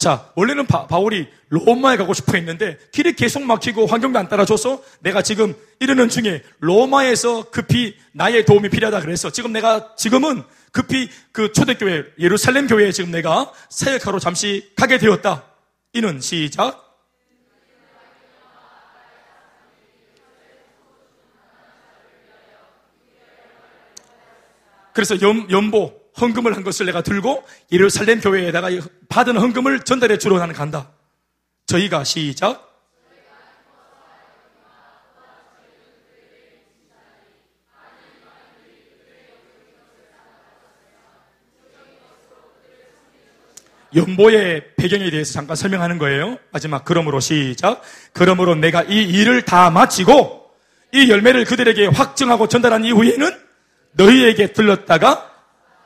[0.00, 5.20] 자, 원래는 바, 울이 로마에 가고 싶어 했는데 길이 계속 막히고 환경도 안 따라줘서 내가
[5.20, 12.04] 지금 이르는 중에 로마에서 급히 나의 도움이 필요하다 그래서 지금 내가 지금은 급히 그 초대교회
[12.18, 15.44] 예루살렘 교회에 지금 내가 사역하러 잠시 가게 되었다.
[15.92, 16.82] 이는 시작.
[24.94, 28.68] 그래서 연, 연보 헌금을 한 것을 내가 들고 예루살렘 교회에다가
[29.08, 30.90] 받은 헌금을 전달해 주러 나는 간다.
[31.66, 32.70] 저희가 시작.
[43.94, 46.38] 연보의 배경에 대해서 잠깐 설명하는 거예요.
[46.52, 47.82] 마지막 그러므로 시작.
[48.12, 50.50] 그러므로 내가 이 일을 다 마치고
[50.92, 53.36] 이 열매를 그들에게 확증하고 전달한 이후에는
[53.92, 55.29] 너희에게 들렀다가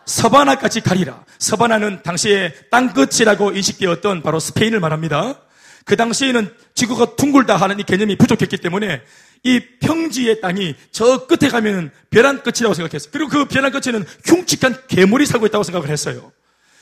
[0.06, 1.24] 서바나까지 가리라.
[1.38, 5.40] 서바나는 당시에 땅끝이라고 인식되었던 바로 스페인을 말합니다.
[5.84, 9.02] 그 당시에는 지구가 둥글다 하는 이 개념이 부족했기 때문에
[9.42, 13.10] 이 평지의 땅이 저 끝에 가면 벼란 끝이라고 생각했어요.
[13.12, 16.32] 그리고 그 벼란 끝에는 흉측한 괴물이 살고 있다고 생각을 했어요.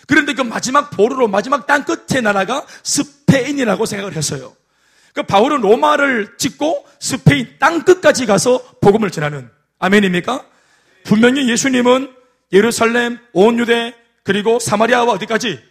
[0.07, 4.55] 그런데 그 마지막 보루로 마지막 땅 끝의 나라가 스페인이라고 생각을 했어요.
[5.15, 10.45] 그 바울은 로마를 찍고 스페인 땅 끝까지 가서 복음을 전하는 아멘입니까?
[11.05, 12.22] 분명히 예수님은
[12.53, 15.63] 예루살렘, 온 유대, 그리고 사마리아와 어디까지?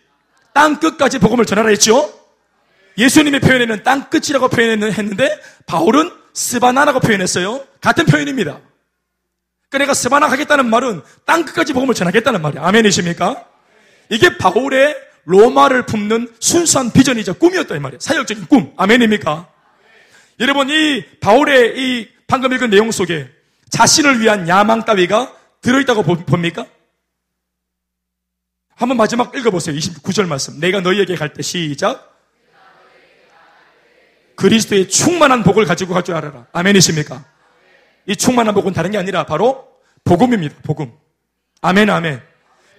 [0.54, 2.12] 땅 끝까지 복음을 전하라 했죠?
[2.98, 7.66] 예수님의 표현에는 땅 끝이라고 표현했는데 바울은 스바나라고 표현했어요.
[7.80, 8.60] 같은 표현입니다.
[9.70, 12.64] 그러니까 내가 스바나 가겠다는 말은 땅 끝까지 복음을 전하겠다는 말이야.
[12.66, 13.46] 아멘이십니까?
[14.10, 18.00] 이게 바울의 로마를 품는 순수한 비전이자 꿈이었다 이 말이에요.
[18.00, 18.74] 사역적인 꿈.
[18.76, 19.48] 아멘입니까?
[20.42, 23.30] 여러분 이 바울의 이 방금 읽은 내용 속에
[23.70, 26.66] 자신을 위한 야망 따위가 들어있다고 봅니까?
[28.76, 29.76] 한번 마지막 읽어보세요.
[29.76, 30.60] 29절 말씀.
[30.60, 32.10] 내가 너희에게 갈 때 시작.
[34.36, 36.48] 그리스도의 충만한 복을 가지고 갈 줄 알아라.
[36.52, 37.24] 아멘이십니까?
[38.08, 39.68] 이 충만한 복은 다른 게 아니라 바로
[40.04, 40.56] 복음입니다.
[40.64, 40.92] 복음.
[41.62, 42.22] 아멘, 아멘.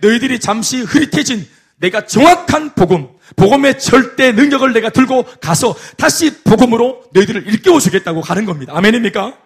[0.01, 7.47] 너희들이 잠시 흐릿해진 내가 정확한 복음, 복음의 절대 능력을 내가 들고 가서 다시 복음으로 너희들을
[7.47, 8.73] 일깨워 주겠다고 가는 겁니다.
[8.77, 9.38] 아멘입니까?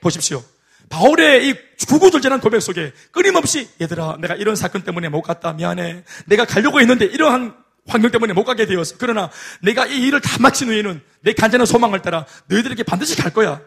[0.00, 0.42] 보십시오.
[0.88, 1.54] 바울의 이
[1.86, 6.04] 구구절절한 고백 속에 끊임없이 얘들아 내가 이런 사건 때문에 못 갔다 미안해.
[6.26, 7.54] 내가 가려고 했는데 이러한
[7.86, 12.02] 환경 때문에 못 가게 되었어 그러나 내가 이 일을 다 마친 후에는 내 간절한 소망을
[12.02, 13.60] 따라 너희들에게 반드시 갈 거야.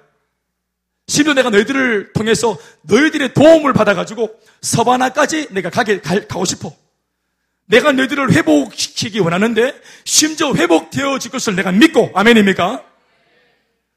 [1.08, 6.74] 심지어 내가 너희들을 통해서 너희들의 도움을 받아가지고 서바나까지 내가 가게, 가, 가고 싶어.
[7.68, 12.84] 내가 너희들을 회복시키기 원하는데 심지어 회복되어질 것을 내가 믿고 아멘입니까?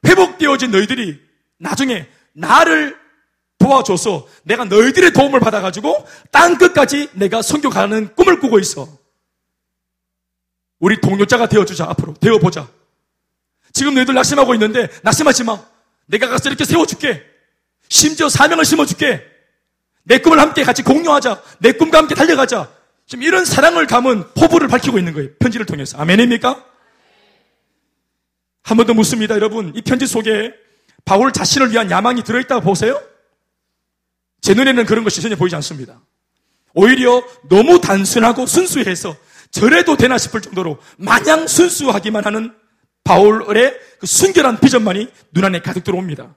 [0.05, 1.19] 회복되어진 너희들이
[1.57, 2.98] 나중에 나를
[3.59, 8.87] 도와줘서 내가 너희들의 도움을 받아가지고 땅 끝까지 내가 성교 가는 꿈을 꾸고 있어.
[10.79, 12.13] 우리 동료자가 되어주자, 앞으로.
[12.15, 12.69] 되어보자.
[13.73, 15.61] 지금 너희들 낙심하고 있는데, 낙심하지 마.
[16.05, 17.21] 내가 가서 이렇게 세워줄게.
[17.89, 19.21] 심지어 사명을 심어줄게.
[20.03, 21.43] 내 꿈을 함께 같이 공유하자.
[21.59, 22.71] 내 꿈과 함께 달려가자.
[23.05, 25.29] 지금 이런 사랑을 담은 포부를 밝히고 있는 거예요.
[25.39, 25.97] 편지를 통해서.
[25.97, 26.65] 아멘입니까?
[28.63, 29.73] 한 번 더 묻습니다, 여러분.
[29.75, 30.53] 이 편지 속에
[31.03, 33.01] 바울 자신을 위한 야망이 들어있다고 보세요?
[34.41, 35.99] 제 눈에는 그런 것이 전혀 보이지 않습니다.
[36.73, 39.15] 오히려 너무 단순하고 순수해서
[39.51, 42.53] 저래도 되나 싶을 정도로 마냥 순수하기만 하는
[43.03, 46.35] 바울의 그 순결한 비전만이 눈안에 가득 들어옵니다.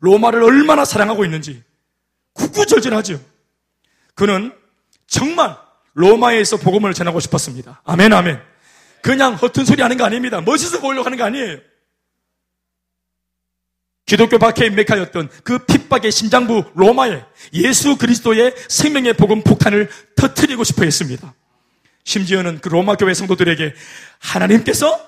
[0.00, 1.62] 로마를 얼마나 사랑하고 있는지
[2.34, 3.20] 구구절절하죠.
[4.14, 4.52] 그는
[5.06, 5.56] 정말
[5.94, 7.80] 로마에서 복음을 전하고 싶었습니다.
[7.84, 8.40] 아멘, 아멘.
[9.02, 10.40] 그냥 허튼 소리 하는 거 아닙니다.
[10.40, 11.58] 멋있어 보이려고 하는 거 아니에요.
[14.06, 21.34] 기독교 박해의 메카였던 그 핍박의 심장부 로마에 예수 그리스도의 생명의 복음 폭탄을 터트리고 싶어 했습니다.
[22.04, 23.74] 심지어는 그 로마 교회 성도들에게
[24.18, 25.00] 하나님께서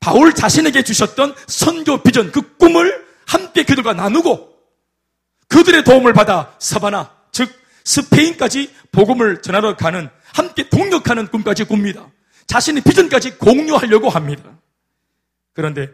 [0.00, 4.54] 바울 자신에게 주셨던 선교 비전, 그 꿈을 함께 그들과 나누고
[5.48, 7.50] 그들의 도움을 받아 서바나, 즉
[7.84, 12.10] 스페인까지 복음을 전하러 가는 함께 동력하는 꿈까지 꿉니다.
[12.46, 14.58] 자신의 비전까지 공유하려고 합니다.
[15.54, 15.88] 그런데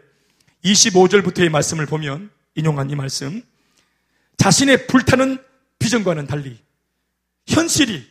[0.63, 3.41] 25절부터의 말씀을 보면 인용한 이 말씀
[4.37, 5.37] 자신의 불타는
[5.79, 6.57] 비전과는 달리
[7.47, 8.07] 현실이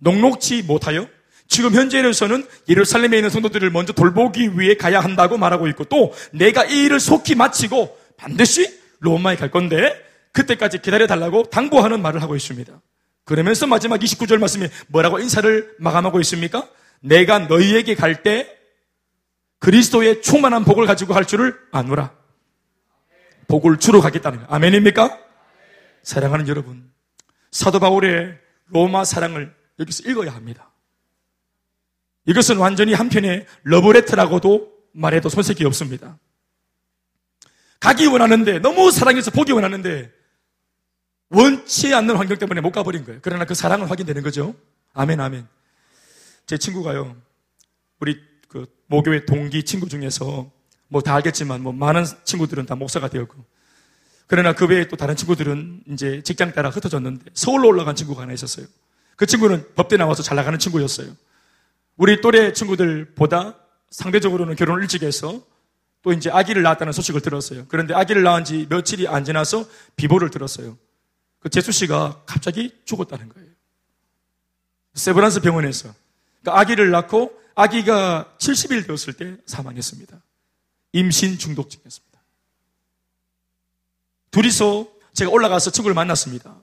[0.00, 1.08] 녹록치 못하여
[1.46, 6.84] 지금 현재로서는 예루살렘에 있는 성도들을 먼저 돌보기 위해 가야 한다고 말하고 있고 또 내가 이
[6.84, 9.94] 일을 속히 마치고 반드시 로마에 갈 건데
[10.32, 12.80] 그때까지 기다려 달라고 당부하는 말을 하고 있습니다.
[13.24, 16.68] 그러면서 마지막 29절 말씀에 뭐라고 인사를 마감하고 있습니까?
[17.00, 18.48] 내가 너희에게 갈 때
[19.62, 22.12] 그리스도의 충만한 복을 가지고 할 줄을 아노라.
[23.46, 24.52] 복을 주러 가겠다는 거.
[24.52, 25.20] 아멘입니까?
[26.02, 26.90] 사랑하는 여러분.
[27.52, 30.72] 사도 바울의 로마 사랑을 여기서 읽어야 합니다.
[32.26, 36.18] 이것은 완전히 한편의 러브레터라고도 말해도 손색이 없습니다.
[37.78, 40.10] 가기 원하는데, 너무 사랑해서 보기 원하는데,
[41.28, 43.20] 원치 않는 환경 때문에 못 가버린 거예요.
[43.22, 44.56] 그러나 그 사랑은 확인되는 거죠.
[44.92, 45.46] 아멘, 아멘.
[46.46, 47.16] 제 친구가요,
[48.00, 50.50] 우리 그 모교의 동기 친구 중에서
[50.88, 53.42] 뭐 다 알겠지만 뭐 많은 친구들은 다 목사가 되었고,
[54.26, 58.66] 그러나 그 외에 또 다른 친구들은 이제 직장 따라 흩어졌는데 서울로 올라간 친구가 하나 있었어요.
[59.16, 61.14] 그 친구는 법대 나와서 잘 나가는 친구였어요.
[61.96, 63.56] 우리 또래 친구들보다
[63.90, 65.42] 상대적으로는 결혼을 일찍 해서
[66.02, 67.64] 또 이제 아기를 낳았다는 소식을 들었어요.
[67.68, 69.64] 그런데 아기를 낳은 지 며칠이 안 지나서
[69.96, 70.76] 비보를 들었어요.
[71.40, 73.48] 그 재수 씨가 갑자기 죽었다는 거예요.
[74.94, 75.94] 세브란스 병원에서.
[76.42, 80.20] 그러니까 아기를 낳고 아기가 70일 되었을 때 사망했습니다.
[80.92, 82.20] 임신 중독증이었습니다.
[84.30, 86.62] 둘이서 제가 올라가서 친구를 만났습니다.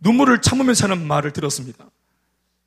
[0.00, 1.90] 눈물을 참으면서 하는 말을 들었습니다.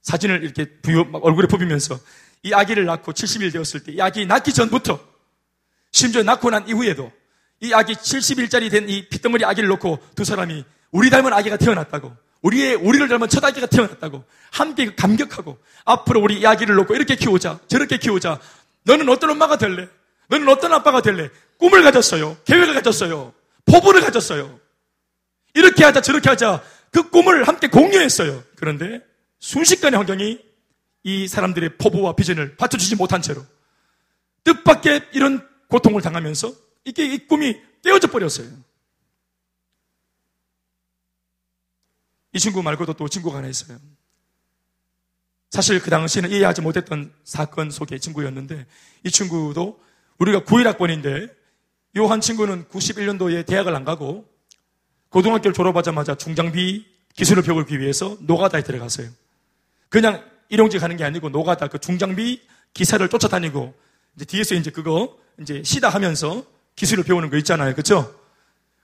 [0.01, 1.97] 사진을 이렇게 부여, 얼굴에 부비면서
[2.43, 4.99] 이 아기를 낳고 70일 되었을 때 이 아기 낳기 전부터
[5.91, 7.11] 심지어 낳고 난 이후에도
[7.61, 12.75] 이 아기 70일짜리 된 이 핏덩어리 아기를 놓고 두 사람이 우리 닮은 아기가 태어났다고 우리의
[12.75, 17.97] 우리를 닮은 첫 아기가 태어났다고 함께 감격하고 앞으로 우리 이 아기를 놓고 이렇게 키우자 저렇게
[17.97, 18.39] 키우자
[18.83, 19.87] 너는 어떤 엄마가 될래?
[20.27, 21.29] 너는 어떤 아빠가 될래?
[21.57, 22.37] 꿈을 가졌어요.
[22.45, 23.33] 계획을 가졌어요.
[23.65, 24.59] 포부를 가졌어요.
[25.53, 28.43] 이렇게 하자 저렇게 하자 그 꿈을 함께 공유했어요.
[28.55, 29.01] 그런데
[29.39, 30.39] 순식간에 환경이
[31.03, 33.45] 이 사람들의 포부와 비전을 받쳐주지 못한 채로
[34.43, 36.53] 뜻밖의 이런 고통을 당하면서
[36.85, 38.47] 이게 이 꿈이 깨어져 버렸어요.
[42.33, 43.77] 이 친구 말고도 또 친구가 하나 있어요.
[45.51, 48.65] 사실 그 당시에는 이해하지 못했던 사건 속의 친구였는데
[49.03, 49.79] 이 친구도
[50.17, 51.31] 우리가 9일학번인데
[51.95, 54.27] 이한 친구는 91년도에 대학을 안 가고
[55.09, 59.09] 고등학교를 졸업하자마자 중장비 기술을 배우기 위해서 노가다에 들어갔어요.
[59.89, 62.41] 그냥 일용직 하는 게 아니고 노가다 그 중장비
[62.73, 63.75] 기사를 쫓아다니고
[64.15, 66.43] 이제 뒤에서 이제 그거 이제 시다 하면서
[66.75, 67.73] 기술을 배우는 거 있잖아요.
[67.73, 68.19] 그렇죠?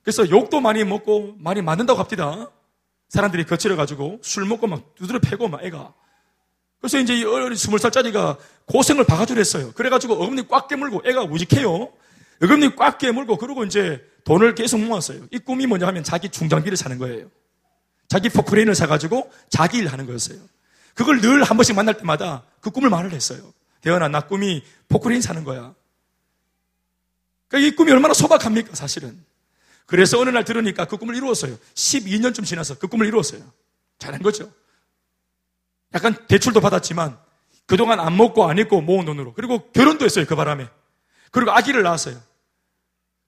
[0.04, 2.52] 그래서 욕도 많이 먹고 많이 맞는다고 합니다.
[3.10, 5.94] 사람들이 거칠어 가지고 술 먹고 막 두드려 패고 막 애가.
[6.80, 9.06] 그래서 이제 이 어린 스물 살짜리가 고생을
[9.40, 9.72] 했어요.
[9.74, 11.92] 그래가지고 어금니 꽉 깨물고 애가 우직해요.
[12.42, 15.26] 어금니 꽉 깨물고 그러고 이제 돈을 계속 모았어요.
[15.32, 17.30] 이 꿈이 뭐냐 하면 자기 중장비를 사는 거예요.
[18.08, 20.40] 자기 포크레인을 사가지고 자기 일 하는 거였어요.
[20.94, 23.54] 그걸 늘 한 번씩 만날 때마다 그 꿈을 말을 했어요.
[23.82, 25.74] 대현아, 나 꿈이 포크레인 사는 거야.
[27.48, 29.24] 그러니까 이 꿈이 얼마나 소박합니까, 사실은.
[29.90, 31.58] 그래서 어느 날 들으니까 그 꿈을 이루었어요.
[31.74, 33.42] 12년쯤 지나서 그 꿈을 이루었어요.
[33.98, 34.54] 잘한 거죠.
[35.96, 37.18] 약간 대출도 받았지만
[37.66, 39.34] 그동안 안 먹고 안 입고 모은 돈으로.
[39.34, 40.70] 그리고 결혼도 했어요, 그 바람에.
[41.32, 42.22] 그리고 아기를 낳았어요.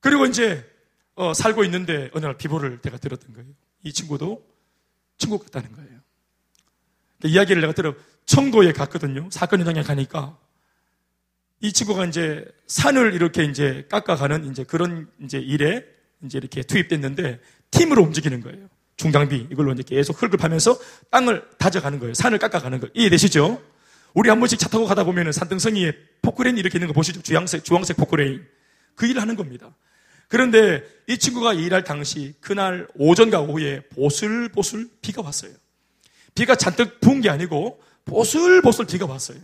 [0.02, 0.63] 그리고 이제
[1.15, 3.50] 어, 살고 있는데 어느 날 비보를 내가 들었던 거예요.
[3.82, 4.45] 이 친구도
[5.17, 6.00] 친구 같다는 거예요.
[7.24, 7.95] 그 이야기를 내가 들어
[8.26, 9.28] 청도에 갔거든요.
[9.32, 10.38] 사건 현장에 가니까
[11.60, 17.39] 이 친구가 이제 산을 이렇게 이제 깎아가는 이제 그런 이제 일에 이제 이렇게 투입됐는데
[17.71, 18.67] 팀으로 움직이는 거예요.
[18.97, 20.77] 중장비 이걸로 이제 계속 흙을 파면서
[21.10, 22.13] 땅을 다져가는 거예요.
[22.13, 23.62] 산을 깎아가는 거 이해되시죠?
[24.13, 27.21] 우리 한 번씩 차 타고 가다 보면은 산등성이에 포크레인 이렇게 있는 거 보시죠?
[27.21, 28.45] 주황색 주황색 포크레인
[28.95, 29.73] 그 일을 하는 겁니다.
[30.27, 35.51] 그런데 이 친구가 일할 당시 그날 오전과 오후에 보슬보슬 비가 왔어요.
[36.36, 39.39] 비가 잔뜩 부은 게 아니고 보슬보슬 비가 왔어요.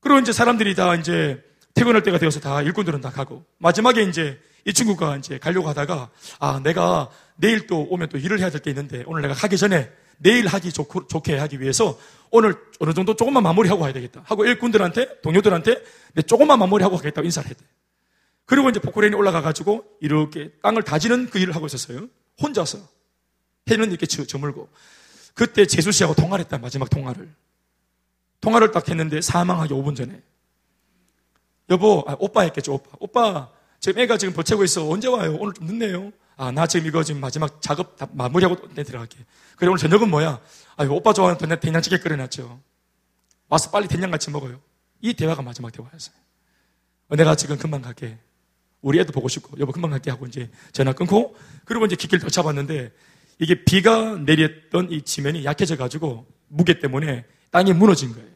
[0.00, 1.42] 그리고 이제 사람들이 다 이제
[1.74, 6.60] 퇴근할 때가 되어서 다 일꾼들은 다 가고 마지막에 이제 이 친구가 이제 가려고 하다가 아
[6.62, 10.46] 내가 내일 또 오면 또 일을 해야 될 게 있는데 오늘 내가 가기 전에 내일
[10.46, 11.98] 하기 좋고, 좋게 하기 위해서
[12.30, 14.22] 오늘 어느 정도 조금만 마무리하고 가야 되겠다.
[14.26, 17.64] 하고 일꾼들한테 동료들한테 내 조금만 마무리하고 가겠다고 인사를 했대.
[18.44, 22.08] 그리고 이제 포크레인이 올라가 가지고 이렇게 땅을 다지는 그 일을 하고 있었어요.
[22.42, 22.78] 혼자서.
[23.70, 24.68] 해는 이렇게 저물고.
[25.34, 27.32] 그때 재수 씨하고 통화를 했다 마지막 통화를.
[28.40, 30.20] 통화를 딱 했는데 사망하기 5분 전에.
[31.70, 32.90] 여보 아, 오빠 했겠죠 오빠.
[32.98, 33.48] 오빠
[33.80, 34.88] 지금 애가 지금 버채고 있어.
[34.88, 35.36] 언제 와요?
[35.40, 36.12] 오늘 좀 늦네요.
[36.36, 39.16] 아, 나 지금 이거 지금 마지막 작업 다 마무리하고 내 들어갈게.
[39.56, 40.40] 그래, 오늘 저녁은 뭐야?
[40.76, 42.60] 아, 오빠 좋아하는 된장찌개 끓여놨죠.
[43.48, 44.60] 와서 빨리 된장 같이 먹어요.
[45.00, 46.14] 이 대화가 마지막 대화였어요.
[47.08, 48.18] 어, 내가 지금 금방 갈게.
[48.82, 52.28] 우리 애도 보고 싶고, 여보 금방 갈게 하고 이제 전화 끊고, 그리고 이제 깃길 더
[52.28, 52.92] 잡았는데,
[53.38, 58.28] 이게 비가 내렸던 이 지면이 약해져가지고, 무게 때문에 땅이 무너진 거예요.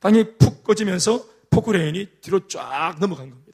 [0.00, 3.47] 땅이 푹 꺼지면서 포크레인이 뒤로 쫙 넘어간 겁니다.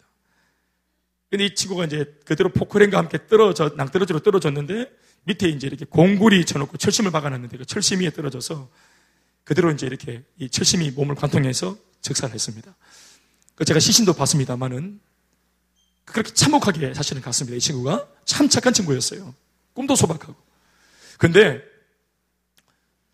[1.35, 4.89] 근데 이 친구가 이제 그대로 포크레인과 함께 떨어져, 낭떠러지로 떨어졌는데
[5.25, 8.71] 밑에 이제 이렇게 공구리 쳐놓고 철심을 박아놨는데 그 철심 위에 떨어져서
[9.43, 12.77] 그대로 이제 이렇게 이 철심이 몸을 관통해서 즉사를 했습니다.
[13.57, 15.01] 그 제가 시신도 봤습니다만은
[16.05, 17.57] 그렇게 참혹하게 사실은 갔습니다.
[17.57, 19.35] 이 친구가 참 착한 친구였어요.
[19.73, 20.37] 꿈도 소박하고.
[21.19, 21.65] 근데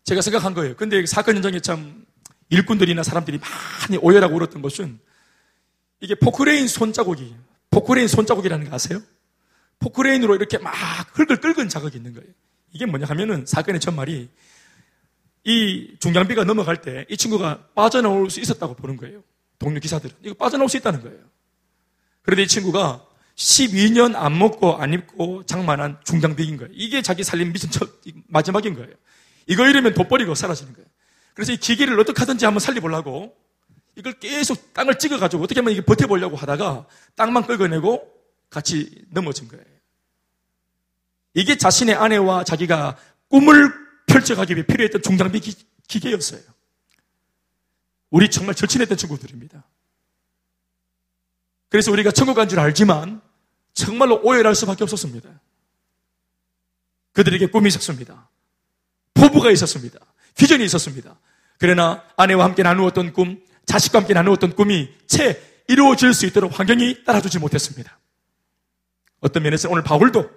[0.03, 0.75] 제가 생각한 거예요.
[0.75, 2.05] 근데 사건 현장에 참
[2.51, 4.99] 일꾼들이나 사람들이 많이 오열하고 울었던 것은
[6.01, 7.35] 이게 포크레인 손자국이
[7.71, 9.01] 포크레인 손자국이라는 거 아세요?
[9.79, 10.73] 포크레인으로 이렇게 막
[11.17, 12.29] 흙을 긁은 자국이 있는 거예요.
[12.73, 14.29] 이게 뭐냐 하면은 사건의 전말이
[15.43, 19.23] 이 중장비가 넘어갈 때 이 친구가 빠져나올 수 있었다고 보는 거예요.
[19.57, 20.15] 동료 기사들은.
[20.23, 21.17] 이거 빠져나올 수 있다는 거예요.
[22.21, 23.05] 그런데 이 친구가
[23.35, 26.71] 12년 안 먹고 안 입고 장만한 중장비인 거예요.
[26.75, 27.89] 이게 자기 살림 미션 첫,
[28.27, 28.93] 마지막인 거예요.
[29.47, 30.87] 이거 이러면 돋버리고 사라지는 거예요.
[31.33, 33.35] 그래서 이 기계를 어떻게 하든지 한번 살려보려고
[33.95, 38.09] 이걸 계속 땅을 찍어가지고 어떻게 하면 이게 버텨보려고 하다가 땅만 긁어내고
[38.49, 39.65] 같이 넘어진 거예요.
[41.33, 42.97] 이게 자신의 아내와 자기가
[43.29, 43.73] 꿈을
[44.07, 45.55] 펼쳐가기 위해 필요했던 중장비 기,
[45.87, 46.41] 기계였어요.
[48.09, 49.63] 우리 정말 절친했던 친구들입니다.
[51.69, 53.21] 그래서 우리가 천국 간 줄 알지만
[53.73, 55.29] 정말로 오해할 수밖에 없었습니다.
[57.13, 58.29] 그들에게 꿈이 있었습니다.
[59.13, 59.99] 포부가 있었습니다.
[60.35, 61.17] 비전이 있었습니다.
[61.57, 67.39] 그러나 아내와 함께 나누었던 꿈, 자식과 함께 나누었던 꿈이 채 이루어질 수 있도록 환경이 따라주지
[67.39, 67.97] 못했습니다.
[69.21, 70.29] 어떤 면에서 오늘 바울도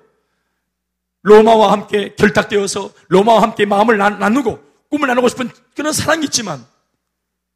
[1.22, 6.64] 로마와 함께 결탁되어서 로마와 함께 마음을 나누고 꿈을 나누고 싶은 그런 사랑이 있지만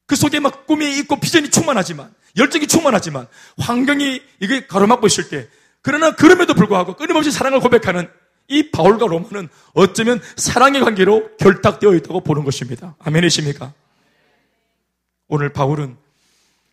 [0.07, 3.27] 그 속에 막 꿈이 있고 비전이 충만하지만 열정이 충만하지만
[3.59, 5.49] 환경이 이게 가로막고 있을 때
[5.83, 8.11] 그러나 그럼에도 불구하고 끊임없이 사랑을 고백하는
[8.49, 12.97] 이 바울과 로마는 어쩌면 사랑의 관계로 결탁되어 있다고 보는 것입니다.
[13.01, 13.75] 아멘이십니까?
[15.29, 15.97] 오늘 바울은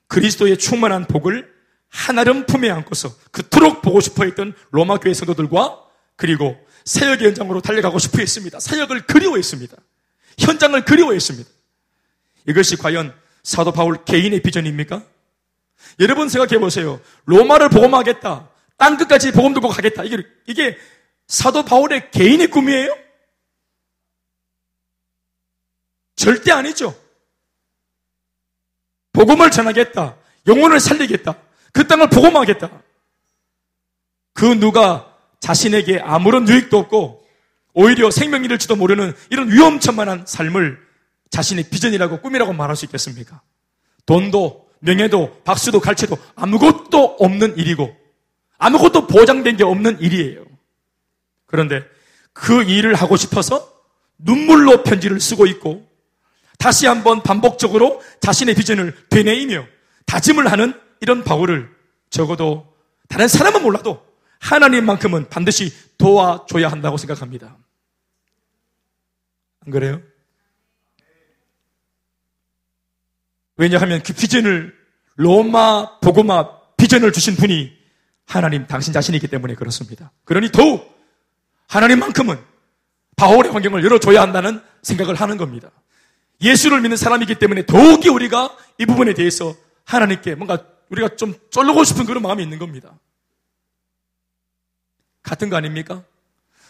[0.07, 1.53] 그리스도의 충만한 복을
[1.89, 5.81] 하나름 품에 안고서 그토록 보고 싶어 했던 로마 교회 성도들과
[6.15, 8.59] 그리고 사역의 현장으로 달려가고 싶어 했습니다.
[8.59, 9.77] 사역을 그리워했습니다.
[10.39, 11.49] 현장을 그리워했습니다.
[12.47, 13.13] 이것이 과연
[13.43, 15.03] 사도 바울 개인의 비전입니까?
[15.99, 17.01] 여러분 생각해 보세요.
[17.25, 18.49] 로마를 복음하겠다.
[18.77, 20.03] 땅 끝까지 복음 들고 가겠다.
[20.03, 20.77] 이게, 이게
[21.27, 22.95] 사도 바울의 개인의 꿈이에요?
[26.15, 27.04] 절대 아니죠.
[29.15, 30.15] 복음을 전하겠다.
[30.47, 31.36] 영혼을 살리겠다.
[31.71, 32.69] 그 땅을 복음하겠다.
[34.34, 37.25] 그 누가 자신에게 아무런 유익도 없고
[37.73, 40.80] 오히려 생명 잃을지도 모르는 이런 위험천만한 삶을
[41.30, 43.41] 자신의 비전이라고 꿈이라고 말할 수 있겠습니까?
[44.06, 47.95] 돈도 명예도 박수도 갈채도 아무것도 없는 일이고
[48.58, 50.45] 아무것도 보장된 게 없는 일이에요.
[51.45, 51.84] 그런데
[52.34, 53.73] 그 일을 하고 싶어서
[54.17, 55.85] 눈물로 편지를 쓰고 있고
[56.57, 59.65] 다시 한번 반복적으로 자신의 비전을 되뇌이며
[60.05, 61.69] 다짐을 하는 이런 바울을
[62.09, 62.73] 적어도
[63.07, 64.05] 다른 사람은 몰라도
[64.39, 67.57] 하나님만큼은 반드시 도와줘야 한다고 생각합니다.
[69.65, 70.01] 안 그래요?
[73.57, 74.75] 왜냐하면 그 비전을
[75.15, 77.71] 로마 보고마 비전을 주신 분이
[78.25, 80.11] 하나님 당신 자신이기 때문에 그렇습니다.
[80.25, 80.93] 그러니 더욱
[81.67, 82.37] 하나님만큼은
[83.15, 85.71] 바울의 환경을 열어줘야 한다는 생각을 하는 겁니다.
[86.42, 89.56] 예수를 믿는 사람이기 때문에 더욱이 우리가 이 부분에 대해서
[89.86, 92.98] 하나님께 뭔가 우리가 좀 쫄르고 싶은 그런 마음이 있는 겁니다.
[95.23, 96.04] 같은 거 아닙니까?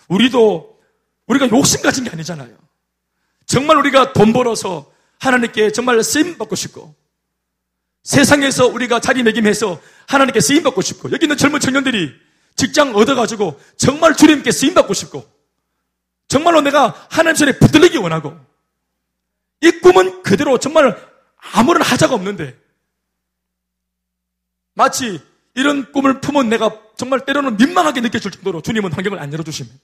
[0.07, 0.80] 우리도
[1.28, 2.55] 우리가 욕심 가진 게 아니잖아요.
[3.45, 6.95] 정말 우리가 돈 벌어서 하나님께 정말 쓰임 받고 싶고
[8.03, 12.13] 세상에서 우리가 자리매김해서 하나님께 쓰임 받고 싶고 여기 있는 젊은 청년들이
[12.55, 15.28] 직장 얻어가지고 정말 주님께 쓰임 받고 싶고
[16.28, 18.38] 정말로 내가 하나님 손에 붙들리기 원하고
[19.66, 20.95] 이 꿈은 그대로 정말
[21.53, 22.55] 아무런 하자가 없는데
[24.76, 25.20] 마치
[25.55, 29.80] 이런 꿈을 품은 내가 정말 때로는 민망하게 느껴질 정도로 주님은 환경을 안 열어주십니다.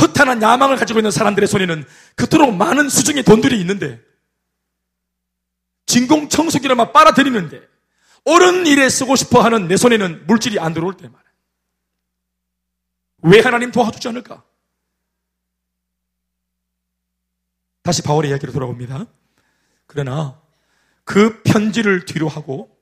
[0.00, 1.86] 허탄한 야망을 가지고 있는 사람들의 손에는
[2.16, 4.00] 그토록 많은 수중의 돈들이 있는데
[5.86, 7.66] 진공 청소기를만 빨아들이는데
[8.26, 11.24] 옳은 일에 쓰고 싶어 하는 내 손에는 물질이 안 들어올 때 말이야.
[13.22, 14.42] 왜 하나님 도와주지 않을까?
[17.84, 19.06] 다시 바울의 이야기로 돌아옵니다.
[19.86, 20.40] 그러나
[21.04, 22.74] 그 편지를 뒤로 하고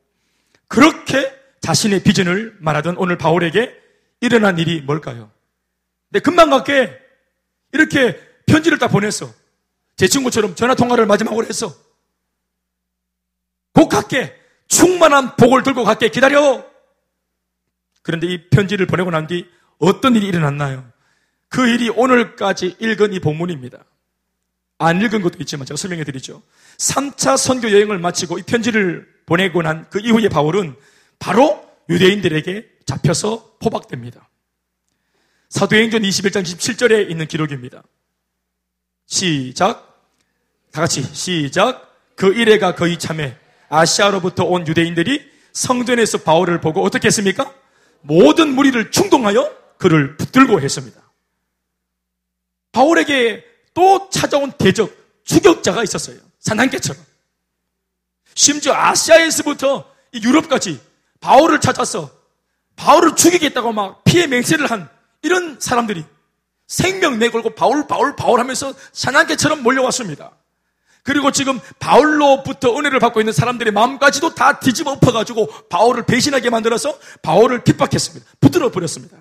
[0.69, 3.77] 그렇게 자신의 비전을 말하던 오늘 바울에게
[4.21, 5.31] 일어난 일이 뭘까요?
[6.09, 6.97] 내 금방 갈게
[7.73, 9.29] 이렇게 편지를 딱 보냈어.
[9.97, 11.75] 제 친구처럼 전화 통화를 마지막으로 했어.
[13.73, 14.39] 곧 갈게.
[14.69, 16.09] 충만한 복을 들고 갈게.
[16.11, 16.65] 기다려.
[18.03, 19.47] 그런데 이 편지를 보내고 난 뒤
[19.79, 20.89] 어떤 일이 일어났나요?
[21.49, 23.85] 그 일이 오늘까지 읽은 이 본문입니다.
[24.85, 26.43] 안 읽은 것도 있지만 제가 설명해 드리죠.
[26.79, 30.75] 3차 선교 여행을 마치고 이 편지를 보내고 난 그 이후에 바울은
[31.19, 34.29] 바로 유대인들에게 잡혀서 포박됩니다.
[35.51, 37.83] 사도행전 21장 27절에 있는 기록입니다.
[39.07, 40.09] 시작.
[40.73, 41.89] 다 같이 시작.
[42.17, 43.37] 그 일해가 거의 참해
[43.69, 47.53] 아시아로부터 온 유대인들이 성전에서 바울을 보고 어떻게 했습니까?
[48.01, 51.01] 모든 무리를 충동하여 그를 붙들고 했습니다.
[52.73, 54.95] 바울에게 또 찾아온 대적,
[55.25, 56.17] 추격자가 있었어요.
[56.41, 57.03] 산란개처럼.
[58.35, 60.81] 심지어 아시아에서부터 유럽까지
[61.21, 62.11] 바울을 찾아서
[62.77, 64.89] 바울을 죽이겠다고 막 피해 맹세를 한
[65.23, 66.05] 이런 사람들이
[66.67, 70.33] 생명 내걸고 바울, 바울, 바울 하면서 산란개처럼 몰려왔습니다.
[71.05, 77.65] 그리고 지금 바울로부터 은혜를 받고 있는 사람들의 마음까지도 다 뒤집어 엎어가지고 바울을 배신하게 만들어서 바울을
[77.65, 78.25] 핍박했습니다.
[78.41, 79.19] 붙들어 버렸습니다.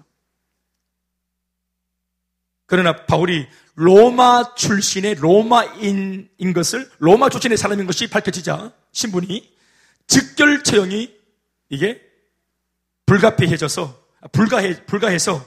[2.72, 9.53] 그러나 바울이 로마 출신의 로마인인 것을 로마 출신의 사람인 것이 밝혀지자 신분이
[10.07, 11.13] 즉결 처형이
[11.67, 12.01] 이게
[13.05, 15.45] 불가피해져서 불가해 불가해서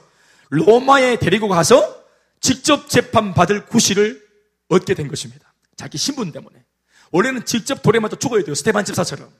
[0.50, 2.04] 로마에 데리고 가서
[2.40, 4.22] 직접 재판 받을 구실을
[4.68, 5.54] 얻게 된 것입니다.
[5.76, 6.62] 자기 신분 때문에.
[7.10, 8.54] 원래는 직접 돌에 맞아 죽어야 돼요.
[8.54, 9.32] 스테반 집사처럼.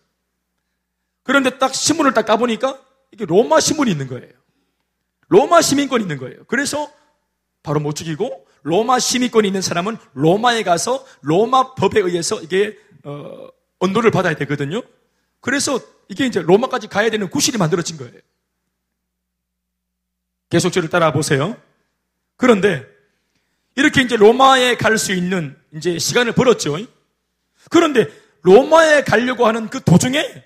[1.23, 2.81] 그런데 딱 신문을 딱 까보니까
[3.13, 4.33] 이게 로마 신문이 있는 거예요.
[5.29, 6.45] 로마 시민권이 있는 거예요.
[6.45, 6.91] 그래서
[7.65, 13.49] 바로 못 죽이고 로마 시민권이 있는 사람은 로마에 가서 로마 법에 의해서 이게 어,
[13.81, 14.83] 언도를 받아야 되거든요.
[15.41, 18.15] 그래서 이게 이제 로마까지 가야 되는 구실이 만들어진 거예요.
[20.51, 21.57] 계속 저를 따라 보세요.
[22.37, 22.87] 그런데
[23.77, 26.77] 이렇게 이제 로마에 갈 수 있는 이제 시간을 벌었죠.
[27.71, 28.09] 그런데
[28.43, 30.45] 로마에 가려고 하는 그 도중에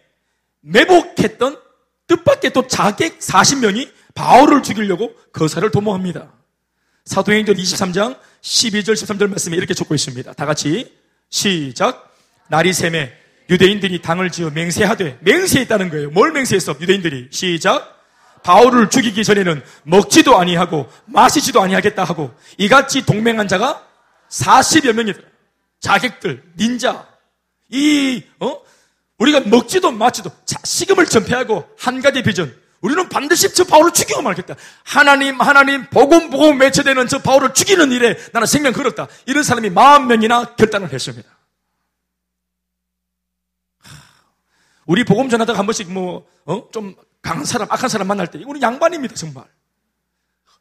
[0.60, 1.60] 매복했던
[2.06, 6.32] 뜻밖의 또 자객 40명이 바울을 죽이려고 거사를 도모합니다.
[7.08, 10.34] 사도행전 23장 12절 13절 말씀에 이렇게 적고 있습니다.
[10.34, 10.94] 다 같이
[11.30, 12.14] 시작.
[12.48, 13.12] 날이 샘에
[13.50, 16.10] 유대인들이 당을 지어 맹세하되 맹세했다는 거예요.
[16.10, 16.76] 뭘 맹세했어?
[16.78, 17.96] 유대인들이 시작.
[18.42, 23.86] 바울을 죽이기 전에는 먹지도 아니하고 마시지도 아니하겠다 하고 이같이 동맹한 자가
[24.30, 25.26] 40여 명이더라.
[25.80, 27.06] 자객들, 닌자.
[27.70, 28.60] 이, 어?
[29.18, 30.30] 우리가 먹지도 마지도
[30.64, 32.54] 식음을 전폐하고 한 가지 비전.
[32.80, 34.54] 우리는 반드시 저 바울을 죽이고 말겠다.
[34.84, 39.08] 하나님, 하나님, 복음, 복음 매체되는 저 바울을 죽이는 일에 나는 생명 걸었다.
[39.26, 41.28] 이런 사람이 마흔 명이나 결단을 했습니다.
[44.86, 46.70] 우리 복음 전하다가 한 번씩 뭐, 어?
[46.72, 49.44] 좀 강한 사람, 악한 사람 만날 때, 이거는 양반입니다, 정말.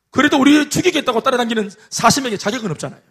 [0.10, 3.02] 그래도 우리 죽이겠다고 따라다니는 40명의 자격은 없잖아요.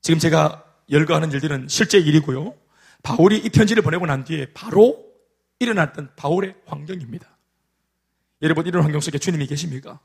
[0.00, 2.54] 지금 제가 열거하는 일들은 실제 일이고요.
[3.02, 5.04] 바울이 이 편지를 보내고 난 뒤에 바로
[5.58, 7.28] 일어났던 바울의 환경입니다.
[8.42, 10.00] 여러분, 이런 환경 속에 주님이 계십니까?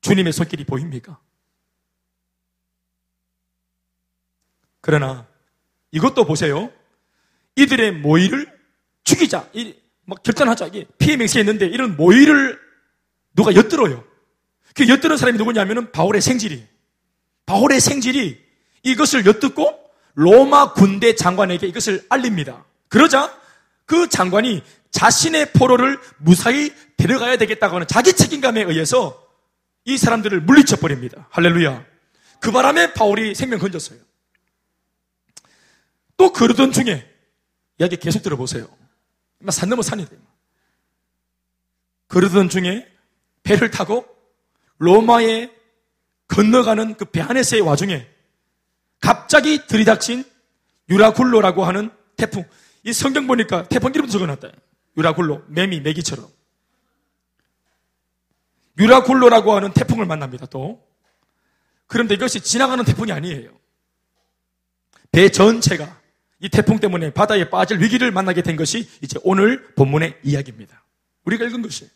[0.00, 1.18] 주님의 손길이 보입니까?
[4.80, 5.26] 그러나
[5.90, 6.70] 이것도 보세요.
[7.56, 8.56] 이들의 모의를
[9.02, 9.50] 죽이자.
[9.52, 9.74] 이,
[10.04, 10.68] 막 결단하자.
[10.68, 12.60] 이게 피해 맹세했는데 이런 모의를
[13.34, 14.04] 누가 엿들어요.
[14.74, 16.64] 그 엿들은 사람이 누구냐면은 바울의 생질이.
[17.46, 18.44] 바울의 생질이
[18.84, 19.85] 이것을 엿듣고
[20.16, 22.64] 로마 군대 장관에게 이것을 알립니다.
[22.88, 23.38] 그러자
[23.84, 29.22] 그 장관이 자신의 포로를 무사히 데려가야 되겠다고 하는 자기 책임감에 의해서
[29.84, 31.28] 이 사람들을 물리쳐 버립니다.
[31.30, 31.84] 할렐루야.
[32.40, 33.98] 그 바람에 바울이 생명 건졌어요.
[36.16, 37.06] 또 그러던 중에
[37.78, 38.66] 이야기 계속 들어보세요.
[39.50, 40.18] 산 넘어 산이 돼요.
[42.08, 42.90] 그러던 중에
[43.42, 44.06] 배를 타고
[44.78, 45.50] 로마에
[46.28, 48.08] 건너가는 그 배 안에서의 와중에
[49.06, 50.24] 갑자기 들이닥친
[50.88, 52.44] 유라굴로라고 하는 태풍.
[52.82, 54.50] 이 성경 보니까 태풍 이름도 적어놨다.
[54.96, 56.26] 유라굴로, 매미, 메기처럼.
[58.80, 60.84] 유라굴로라고 하는 태풍을 만납니다, 또.
[61.86, 63.50] 그런데 이것이 지나가는 태풍이 아니에요.
[65.12, 66.00] 배 전체가
[66.40, 70.82] 이 태풍 때문에 바다에 빠질 위기를 만나게 된 것이 이제 오늘 본문의 이야기입니다.
[71.26, 71.88] 우리가 읽은 것이.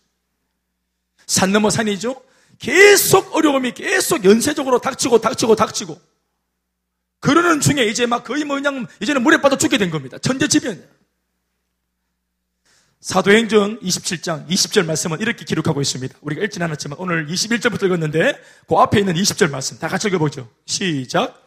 [1.27, 2.23] 산 넘어 산이죠?
[2.61, 6.10] 계속 어려움이 계속 연쇄적으로 닥치고 닥치고 닥치고.
[7.21, 10.19] 그러는 중에 이제 막 거의 뭐 그냥 이제는 물에 빠져 죽게 된 겁니다.
[10.19, 11.01] 천재지변이에요.
[13.01, 16.19] 사도행전 27장 20절 말씀은 이렇게 기록하고 있습니다.
[16.21, 20.49] 우리가 읽진 않았지만 오늘 21절부터 읽었는데 그 앞에 있는 20절 말씀 다 같이 읽어보죠.
[20.67, 21.43] 시작.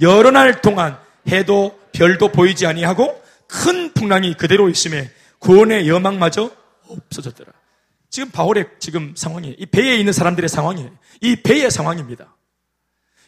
[0.00, 6.50] 여러 날 동안 해도 별도 보이지 아니하고 큰 풍랑이 그대로 있음에 구원의 여망마저
[6.88, 7.52] 없어졌더라.
[8.10, 10.90] 지금 바울의 지금 상황이 이 배에 있는 사람들의 상황이에요.
[11.22, 12.34] 이 배의 상황입니다.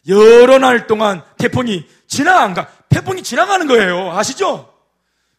[0.09, 2.69] 여러 날 동안 태풍이 지나가 안 가.
[2.89, 4.13] 태풍이 지나가는 거예요.
[4.13, 4.73] 아시죠?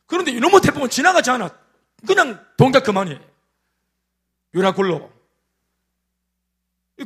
[0.06, 1.50] 그런데 이놈의 태풍은 지나가지 않아.
[2.06, 3.20] 그냥 동작 그만이에요.
[4.54, 5.12] 유라굴로.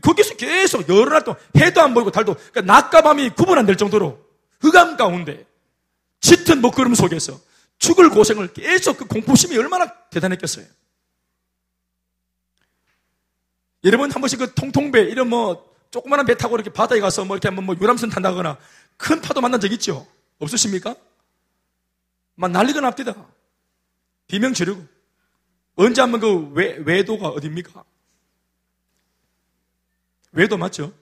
[0.01, 3.77] 거기서 계속 여러 날 동안 해도 안 보이고 달도 그러니까 낮과 밤이 구분 안 될
[3.77, 4.19] 정도로
[4.59, 5.45] 흑암 가운데
[6.19, 7.39] 짙은 먹구름 속에서
[7.77, 10.65] 죽을 고생을 계속 그 공포심이 얼마나 대단했겠어요.
[13.83, 17.47] 여러분 한 번씩 그 통통배 이런 뭐 조그마한 배 타고 이렇게 바다에 가서 뭐 이렇게
[17.47, 18.57] 한번 뭐 유람선 탄다거나
[18.97, 20.07] 큰 파도 만난 적 있죠?
[20.39, 20.95] 없으십니까?
[22.36, 23.15] 막 난리가 납니다.
[24.27, 24.83] 비명 지르고.
[25.75, 27.83] 언제 한번 그 외, 외도가 어딥니까?
[30.31, 30.93] 외도 맞죠?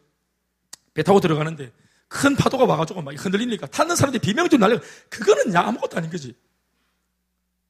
[0.94, 1.72] 배 타고 들어가는데
[2.08, 4.80] 큰 파도가 와가지고 막 흔들리니까 타는 사람들이 비명 좀 날려.
[5.10, 6.36] 그거는 아무것도 아닌 거지.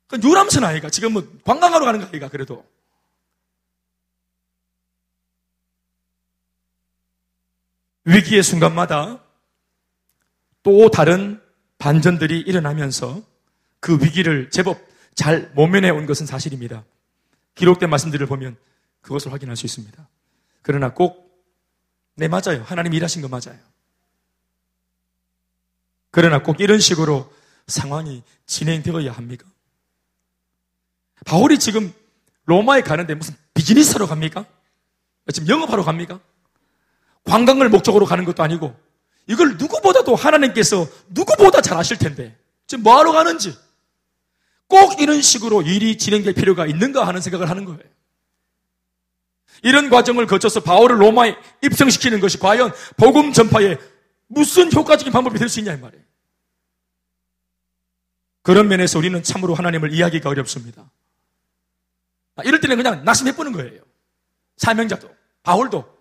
[0.07, 0.89] 그건 유람선 아이가.
[0.89, 2.65] 지금 뭐 관광하러 가는 거 아이가, 그래도.
[8.05, 9.23] 위기의 순간마다
[10.61, 11.41] 또 다른
[11.77, 13.21] 반전들이 일어나면서
[13.79, 14.79] 그 위기를 제법
[15.15, 16.83] 잘 모면해 온 것은 사실입니다.
[17.55, 18.57] 기록된 말씀들을 보면
[19.01, 20.07] 그것을 확인할 수 있습니다.
[20.61, 21.43] 그러나 꼭,
[22.15, 22.63] 네, 맞아요.
[22.63, 23.59] 하나님 일하신 거 맞아요.
[26.11, 27.31] 그러나 꼭 이런 식으로
[27.67, 29.45] 상황이 진행되어야 합니까?
[31.25, 31.93] 바울이 지금
[32.45, 34.45] 로마에 가는데 무슨 비즈니스하러 갑니까?
[35.31, 36.19] 지금 영업하러 갑니까?
[37.25, 38.75] 관광을 목적으로 가는 것도 아니고
[39.27, 43.57] 이걸 누구보다도 하나님께서 누구보다 잘 아실 텐데 지금 뭐하러 가는지
[44.67, 47.81] 꼭 이런 식으로 일이 진행될 필요가 있는가 하는 생각을 하는 거예요.
[49.61, 53.77] 이런 과정을 거쳐서 바울을 로마에 입성시키는 것이 과연 복음 전파에
[54.27, 56.03] 무슨 효과적인 방법이 될 수 있냐 이 말이에요.
[58.41, 60.89] 그런 면에서 우리는 참으로 하나님을 이해하기가 어렵습니다.
[62.35, 63.81] 아, 이럴 때는 그냥 낙심해보는 거예요.
[64.57, 65.09] 사명자도,
[65.43, 65.92] 바울도,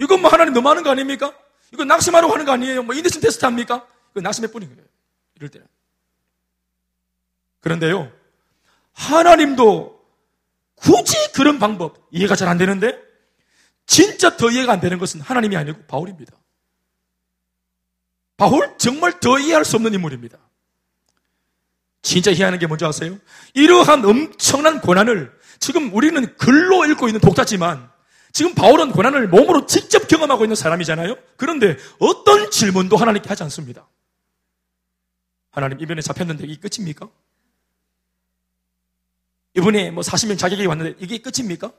[0.00, 1.32] 이건 뭐 하나님 너무 하는 거 아닙니까?
[1.72, 2.82] 이거 낙심하려고 하는 거 아니에요?
[2.82, 3.86] 뭐 인데신 테스트 합니까?
[4.12, 4.88] 이거 낙심해 뿌린 거예요.
[5.36, 5.66] 이럴 때는.
[7.60, 8.10] 그런데요,
[8.92, 9.98] 하나님도
[10.76, 12.96] 굳이 그런 방법 이해가 잘 안 되는데
[13.86, 16.32] 진짜 더 이해가 안 되는 것은 하나님이 아니고 바울입니다.
[18.36, 20.38] 바울 정말 더 이해할 수 없는 인물입니다.
[22.02, 23.18] 진짜 이해하는 게 뭔지 아세요?
[23.54, 27.90] 이러한 엄청난 고난을 지금 우리는 글로 읽고 있는 독자지만
[28.32, 31.16] 지금 바울은 고난을 몸으로 직접 경험하고 있는 사람이잖아요?
[31.36, 33.88] 그런데 어떤 질문도 하나님께 하지 않습니다.
[35.50, 37.08] 하나님, 이번에 잡혔는데 이게 끝입니까?
[39.54, 41.72] 이번에 뭐 40명 자격이 왔는데 이게 끝입니까?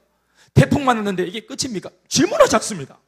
[0.54, 1.89] 태풍 맞았는데 이게 끝입니까?
[2.08, 3.00] 질문하지 않습니다.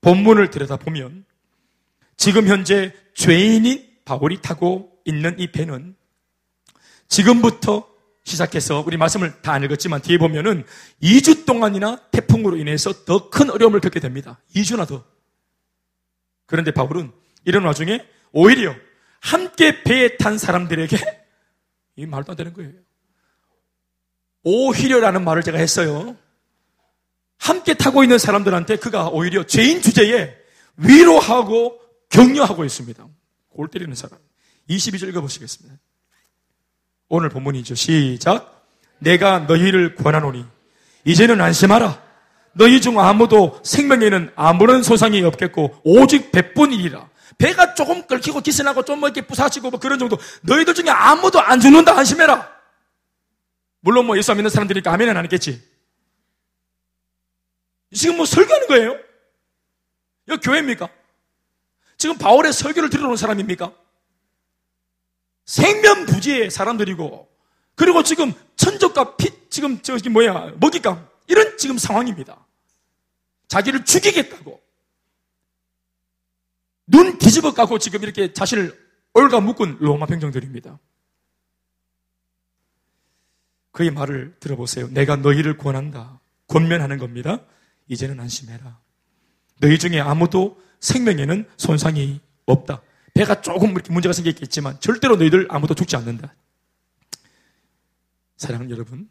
[0.00, 1.26] 본문을 들여다보면
[2.16, 5.96] 지금 현재 죄인인 바울이 타고 있는 이 배는
[7.08, 7.89] 지금부터
[8.24, 10.64] 시작해서 우리 말씀을 다 안 읽었지만 뒤에 보면은
[11.02, 14.40] 2주 동안이나 태풍으로 인해서 더 큰 어려움을 겪게 됩니다.
[14.54, 15.04] 2주나 더.
[16.46, 17.12] 그런데 바울은
[17.44, 18.74] 이런 와중에 오히려
[19.20, 20.96] 함께 배에 탄 사람들에게
[21.96, 22.72] 이 말도 안 되는 거예요.
[24.42, 26.16] 오히려라는 말을 제가 했어요.
[27.38, 30.36] 함께 타고 있는 사람들한테 그가 오히려 죄인 주제에
[30.76, 33.06] 위로하고 격려하고 있습니다.
[33.50, 34.18] 골 때리는 사람.
[34.68, 35.76] 22절 읽어보시겠습니다.
[37.10, 37.74] 오늘 본문이죠.
[37.74, 38.64] 시작.
[39.00, 40.46] 내가 너희를 권하노니
[41.04, 42.00] 이제는 안심하라.
[42.52, 47.10] 너희 중 아무도 생명에는 아무런 소상이 없겠고 오직 배뿐이리라.
[47.38, 50.18] 배가 조금 끓기고 기스나고 좀 뭐 이렇게 부사지고 뭐 그런 정도.
[50.42, 52.48] 너희들 중에 아무도 안 죽는다 안심해라.
[53.80, 55.62] 물론 뭐 예수 안 믿는 사람들이니까 아멘은 안 했겠지.
[57.92, 58.96] 지금 뭐 설교하는 거예요?
[60.28, 60.88] 여기 교회입니까?
[61.98, 63.72] 지금 바울의 설교를 들어오는 사람입니까?
[65.46, 67.28] 생면부지의 사람들이고
[67.74, 72.46] 그리고 지금 천적과 핏 지금 저기 뭐야 먹잇감 이런 지금 상황입니다.
[73.48, 74.60] 자기를 죽이겠다고
[76.86, 78.78] 눈 뒤집어 까고 지금 이렇게 자신을
[79.14, 80.78] 올가 묶은 로마 병정들입니다.
[83.72, 84.88] 그의 말을 들어보세요.
[84.88, 86.20] 내가 너희를 권한다.
[86.48, 87.40] 권면하는 겁니다.
[87.88, 88.78] 이제는 안심해라.
[89.60, 92.82] 너희 중에 아무도 생명에는 손상이 없다.
[93.20, 96.34] 배가 조금 이렇게 문제가 생겼겠지만 절대로 너희들 아무도 죽지 않는다.
[98.38, 99.10] 사랑하는 여러분,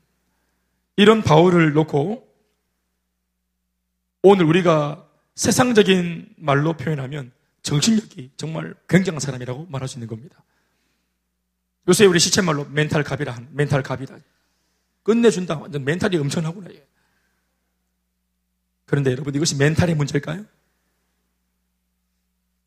[0.96, 2.28] 이런 바울을 놓고
[4.24, 7.32] 오늘 우리가 세상적인 말로 표현하면
[7.62, 10.44] 정신력이 정말 굉장한 사람이라고 말할 수 있는 겁니다.
[11.88, 14.18] 요새 우리 시체말로 멘탈 갑이라 한 멘탈 갑이다.
[15.04, 15.60] 끝내준다.
[15.60, 16.72] 완전 멘탈이 엄청나구나.
[18.86, 20.46] 그런데 여러분 이것이 멘탈의 문제일까요?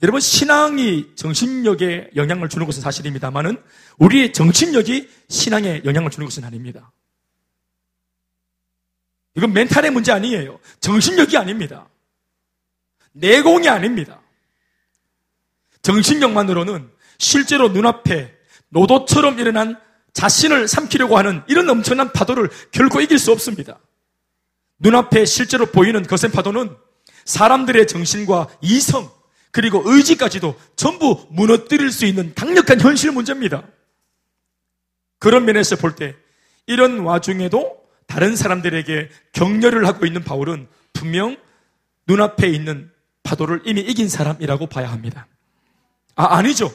[0.02, 3.62] 여러분 신앙이 정신력에 영향을 주는 것은 사실입니다만은
[3.98, 6.90] 우리의 정신력이 신앙에 영향을 주는 것은 아닙니다.
[9.36, 10.58] 이건 멘탈의 문제 아니에요.
[10.80, 11.88] 정신력이 아닙니다.
[13.12, 14.20] 내공이 아닙니다.
[15.82, 18.34] 정신력만으로는 실제로 눈앞에
[18.70, 19.80] 노도처럼 일어난
[20.12, 23.78] 자신을 삼키려고 하는 이런 엄청난 파도를 결코 이길 수 없습니다.
[24.80, 26.76] 눈앞에 실제로 보이는 거센 파도는
[27.24, 29.10] 사람들의 정신과 이성,
[29.52, 33.62] 그리고 의지까지도 전부 무너뜨릴 수 있는 강력한 현실 문제입니다.
[35.18, 36.14] 그런 면에서 볼 때
[36.66, 41.36] 이런 와중에도 다른 사람들에게 격려를 하고 있는 바울은 분명
[42.06, 42.90] 눈앞에 있는
[43.22, 45.26] 파도를 이미 이긴 사람이라고 봐야 합니다.
[46.16, 46.72] 아, 아니죠.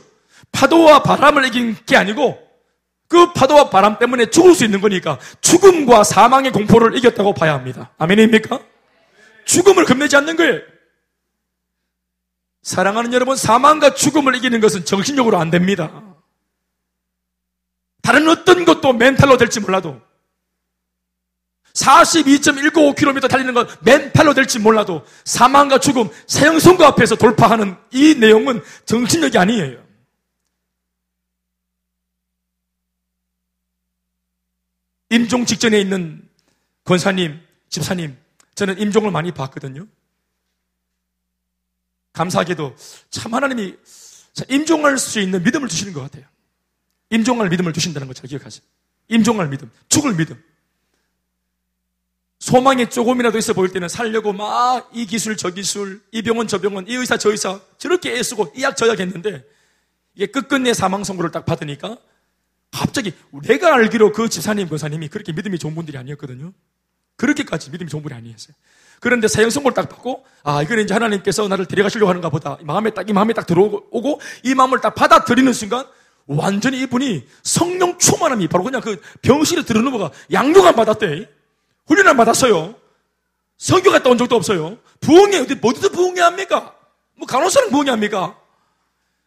[0.52, 2.38] 파도와 바람을 이긴 게 아니고
[3.08, 7.92] 그 파도와 바람 때문에 죽을 수 있는 거니까 죽음과 사망의 공포를 이겼다고 봐야 합니다.
[7.98, 8.60] 아멘입니까?
[9.46, 10.60] 죽음을 겁내지 않는 거예요.
[12.68, 16.04] 사랑하는 여러분, 사망과 죽음을 이기는 것은 정신력으로 안 됩니다.
[18.02, 20.02] 다른 어떤 것도 멘탈로 될지 몰라도
[21.72, 29.82] 42.195km 달리는 건 멘탈로 될지 몰라도 사망과 죽음, 사형선고 앞에서 돌파하는 이 내용은 정신력이 아니에요.
[35.10, 36.28] 임종 직전에 있는
[36.84, 37.40] 권사님,
[37.70, 38.18] 집사님,
[38.56, 39.88] 저는 임종을 많이 봤거든요.
[42.18, 42.76] 감사하게도
[43.10, 43.76] 참 하나님이
[44.50, 46.26] 임종할 수 있는 믿음을 주시는 것 같아요.
[47.10, 48.62] 임종할 믿음을 주신다는 거 잘 기억하세요.
[49.10, 50.42] 임종할 믿음, 죽을 믿음.
[52.40, 56.88] 소망이 조금이라도 있어 보일 때는 살려고 막 이 기술 저 기술, 이 병원 저 병원,
[56.88, 59.44] 이 의사 저 의사 저렇게 애쓰고 이 약 저 약 했는데
[60.16, 61.98] 이게 끝끝내 사망 선고를 딱 받으니까
[62.72, 63.14] 갑자기
[63.44, 66.54] 내가 알기로 그 집사님, 권사님이 그렇게 믿음이 좋은 분들이 아니었거든요.
[67.16, 68.56] 그렇게까지 믿음이 좋은 분이 아니었어요.
[69.00, 72.58] 그런데 사형 선고를 딱 받고 아 이거는 이제 하나님께서 나를 데려가시려고 하는가 보다.
[72.62, 75.86] 마음에 딱 이 마음에 딱 들어오고 이 마음을 딱 받아들이는 순간
[76.26, 81.30] 완전히 이분이 성령 충만함이 바로 그냥 그 병실에 들어오는 거가 양육안 받았대.
[81.88, 82.76] 훈련을 받았어요.
[83.58, 84.78] 성교 갔다 온 적도 없어요.
[85.00, 86.76] 부흥회 어디 어디서 부흥회 합니까?
[87.16, 88.36] 뭐 간호사는 부흥회 합니까?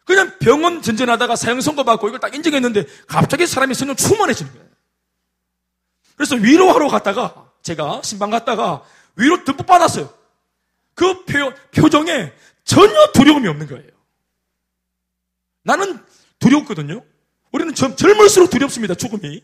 [0.05, 4.67] 그냥 병원 전전하다가 사형 선고 받고 이걸 딱 인정했는데 갑자기 사람이 성령 충만해지는 거예요.
[6.17, 8.83] 그래서 위로하러 갔다가 제가 신방 갔다가
[9.21, 10.13] 위로 듬뿍 받았어요.
[10.95, 12.33] 그 표, 표정에
[12.65, 13.91] 전혀 두려움이 없는 거예요.
[15.63, 16.05] 나는
[16.39, 17.05] 두렵거든요.
[17.53, 19.43] 우리는 젊, 젊을수록 두렵습니다, 죽음이.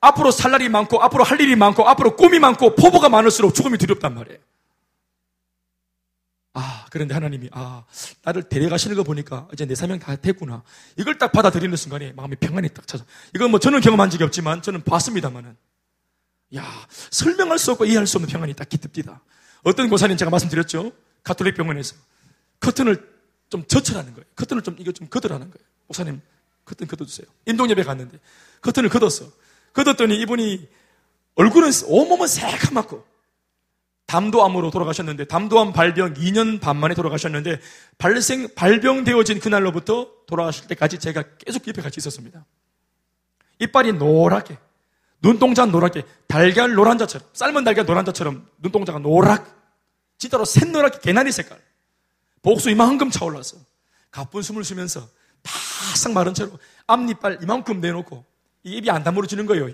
[0.00, 4.14] 앞으로 살 날이 많고, 앞으로 할 일이 많고, 앞으로 꿈이 많고, 포부가 많을수록 죽음이 두렵단
[4.14, 4.38] 말이에요.
[6.52, 7.84] 아, 그런데 하나님이, 아,
[8.22, 10.62] 나를 데려가시는 거 보니까 이제 내 사명 다 됐구나.
[10.96, 13.04] 이걸 딱 받아들이는 순간에 마음이 평안이 딱 찾아.
[13.34, 15.56] 이건 뭐 저는 경험한 적이 없지만 저는 봤습니다만은.
[16.56, 19.22] 야, 설명할 수 없고 이해할 수 없는 평안이 딱 깃듭니다.
[19.62, 20.92] 어떤 고사님 제가 말씀드렸죠?
[21.22, 21.94] 가톨릭 병원에서.
[22.58, 23.08] 커튼을
[23.48, 24.26] 좀 젖혀라는 거예요.
[24.34, 25.66] 커튼을 좀, 이거 좀 걷으라는 거예요.
[25.86, 26.20] 목사님,
[26.64, 27.26] 커튼 걷어주세요.
[27.46, 28.18] 임동엽에 갔는데,
[28.60, 29.30] 커튼을 걷었어.
[29.72, 30.68] 걷었더니 이분이
[31.36, 33.04] 얼굴은, 온몸은 새카맣고,
[34.10, 37.60] 담도암으로 돌아가셨는데 담도암 발병 2년 반 만에 돌아가셨는데
[37.96, 42.44] 발생 발병되어진 그날로부터 돌아가실 때까지 제가 계속 옆에 같이 있었습니다.
[43.60, 44.58] 이빨이 노랗게
[45.22, 49.46] 눈동자 노랗게 달걀 노란자처럼 삶은 달걀 노란자처럼 눈동자가 노랗
[50.18, 51.60] 진짜로 샛노랗게 개나리 색깔
[52.42, 53.58] 복수 이만큼 차올랐어.
[54.10, 55.06] 가쁜 숨을 쉬면서
[55.44, 56.58] 바싹 마른 채로
[56.88, 58.24] 앞니빨 이만큼 내놓고
[58.64, 59.70] 입이 안 다물어지는 거예요.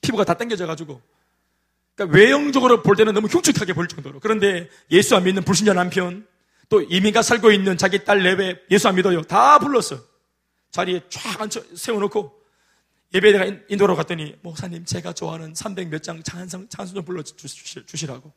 [0.00, 1.02] 피부가 다 당겨져 가지고
[1.94, 4.20] 그러니까 외형적으로 볼 때는 너무 흉측하게 보일 정도로.
[4.20, 6.26] 그런데 예수 안 믿는 불신자 남편,
[6.68, 9.22] 또 이민가 살고 있는 자기 딸 내외 예수 안 믿어요.
[9.22, 9.98] 다 불렀어.
[10.70, 12.42] 자리에 쫙 앉혀 세워놓고
[13.14, 18.32] 예배에가 인도로 갔더니 목사님 제가 좋아하는 300 몇 장 찬송 찬송 좀 불러 주시라고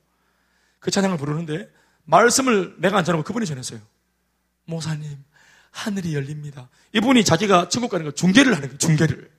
[0.79, 1.67] 그 찬양을 부르는데
[2.03, 3.79] 말씀을 내가 안 전하고 그분이 전했어요.
[4.65, 5.17] 목사님
[5.71, 6.69] 하늘이 열립니다.
[6.93, 8.77] 이분이 자기가 천국 가는 거 중계를 하는 거예요.
[8.77, 9.31] 중계를.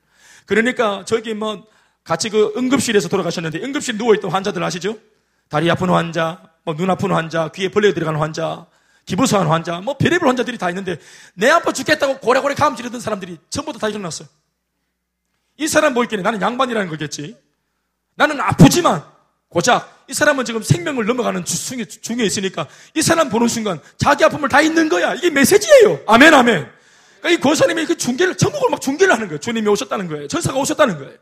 [0.47, 1.69] 그러니까 저기 뭐
[2.09, 4.97] 같이 그 응급실에서 돌아가셨는데 응급실 누워있던 환자들 아시죠?
[5.51, 8.65] 다리 아픈 환자, 뭐 눈 아픈 환자, 귀에 벌레 들어가는 환자,
[9.05, 10.97] 기부서한 환자, 뭐 별의별 환자들이 다 있는데
[11.35, 14.27] 내 아파 죽겠다고 고래고래 감 지르던 사람들이 전부 다 일어났어요.
[15.59, 16.23] 이 사람 뭐 있겠네.
[16.23, 17.37] 나는 양반이라는 거겠지.
[18.15, 19.05] 나는 아프지만
[19.51, 24.49] 고작 이 사람은 지금 생명을 넘어가는 중에, 중에 있으니까 이 사람 보는 순간 자기 아픔을
[24.49, 25.13] 다 잊는 거야.
[25.15, 26.01] 이게 메시지예요.
[26.07, 26.71] 아멘, 아멘.
[27.21, 29.41] 그러니까 이 권사님이 그 중계를, 전국을 막 중계를 하는 거예요.
[29.41, 30.29] 주님이 오셨다는 거예요.
[30.29, 31.13] 전사가 오셨다는 거예요.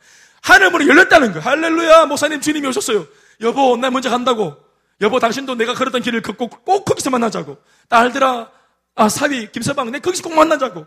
[0.47, 1.41] 하늘문이 열렸다는 거예요.
[1.41, 3.07] 할렐루야, 목사님 주님이 오셨어요.
[3.41, 4.57] 여보, 나 먼저 간다고.
[5.01, 7.59] 여보, 당신도 내가 걸었던 길을 걷고 꼭 거기서 만나자고.
[7.89, 8.51] 딸들아,
[8.95, 10.87] 아, 사위, 김서방, 내 거기서 꼭 만나자고.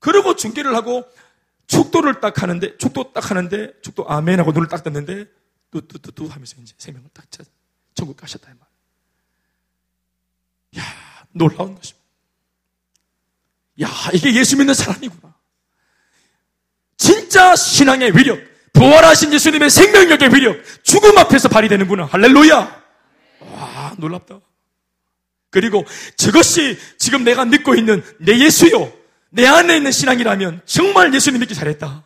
[0.00, 1.04] 그러고 중계를 하고
[1.66, 5.26] 축도를 딱 하는데, 축도 딱 하는데, 축도 아멘 하고 눈을 딱 떴는데,
[5.70, 7.48] 뚜뚜뚜뚜 하면서 이제 생명을 딱 찾아
[7.94, 8.50] 천국 가셨다.
[8.50, 8.68] 이 말.
[10.78, 12.06] 야 놀라운 것입니다.
[13.82, 15.39] 야, 이게 예수 믿는 사람이구나.
[17.30, 18.40] 진짜 신앙의 위력,
[18.72, 22.06] 부활하신 예수님의 생명력의 위력, 죽음 앞에서 발휘되는구나.
[22.06, 22.82] 할렐루야!
[23.52, 24.40] 와, 놀랍다.
[25.48, 25.84] 그리고
[26.16, 28.92] 저것이 지금 내가 믿고 있는 내 예수요,
[29.30, 32.04] 내 안에 있는 신앙이라면 정말 예수님 믿기 잘했다.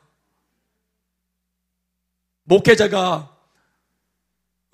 [2.42, 3.34] 목회자가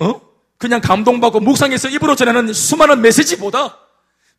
[0.00, 0.20] 어?
[0.58, 3.78] 그냥 감동받고 묵상해서 입으로 전하는 수많은 메시지보다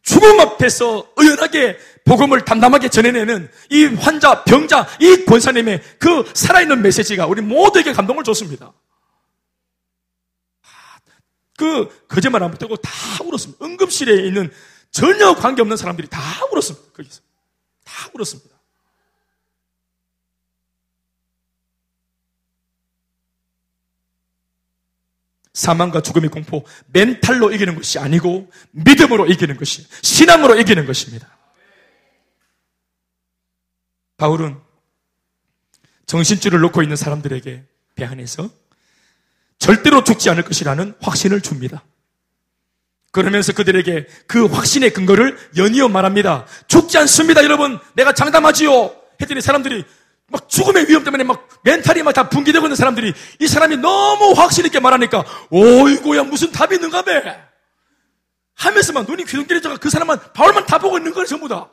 [0.01, 7.41] 죽음 앞에서 의연하게 복음을 담담하게 전해내는 이 환자, 병자, 이 권사님의 그 살아있는 메시지가 우리
[7.41, 8.73] 모두에게 감동을 줬습니다.
[11.57, 12.89] 그 거짓말 안 붙고 다
[13.23, 13.63] 울었습니다.
[13.63, 14.51] 응급실에 있는
[14.89, 16.19] 전혀 관계없는 사람들이 다
[16.51, 16.91] 울었습니다.
[16.93, 17.21] 거기서.
[17.83, 18.50] 다 울었습니다.
[25.53, 31.27] 사망과 죽음의 공포, 멘탈로 이기는 것이 아니고 믿음으로 이기는 것이, 신앙으로 이기는 것입니다.
[34.17, 34.57] 바울은
[36.05, 37.63] 정신줄을 놓고 있는 사람들에게
[37.95, 38.49] 배안해서
[39.59, 41.83] 절대로 죽지 않을 것이라는 확신을 줍니다.
[43.11, 46.45] 그러면서 그들에게 그 확신의 근거를 연이어 말합니다.
[46.67, 47.77] 죽지 않습니다, 여러분.
[47.93, 48.95] 내가 장담하지요.
[49.21, 49.85] 했더니 사람들이
[50.31, 54.79] 막 죽음의 위험 때문에 막 멘탈이 막 다 붕괴되고 있는 사람들이 이 사람이 너무 확실있게
[54.79, 57.11] 말하니까 오이고야 무슨 답이 있는가 봐.
[58.55, 61.69] 하면서 막 눈이 귀동길해져가 그 사람만 바울만 다 보고 있는 거예요 전부 다.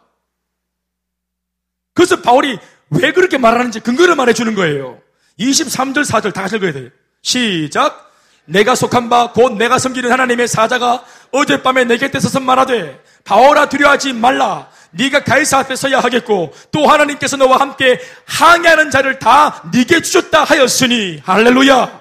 [1.95, 2.59] 그래서 바울이
[2.91, 5.01] 왜 그렇게 말하는지 근거를 말해주는 거예요.
[5.39, 6.91] 23절 4절 다 같이 읽어야 돼요.
[7.23, 8.08] 시작
[8.49, 14.15] 내가 속한 바 곧 내가 섬기는 하나님의 사자가 어젯밤에 내 곁에 서서 말하되 바울아 두려워하지
[14.15, 20.45] 말라 네가 가이사 앞에 서야 하겠고 또 하나님께서 너와 함께 항해하는 자를 다 네게 주셨다
[20.45, 22.01] 하였으니 할렐루야.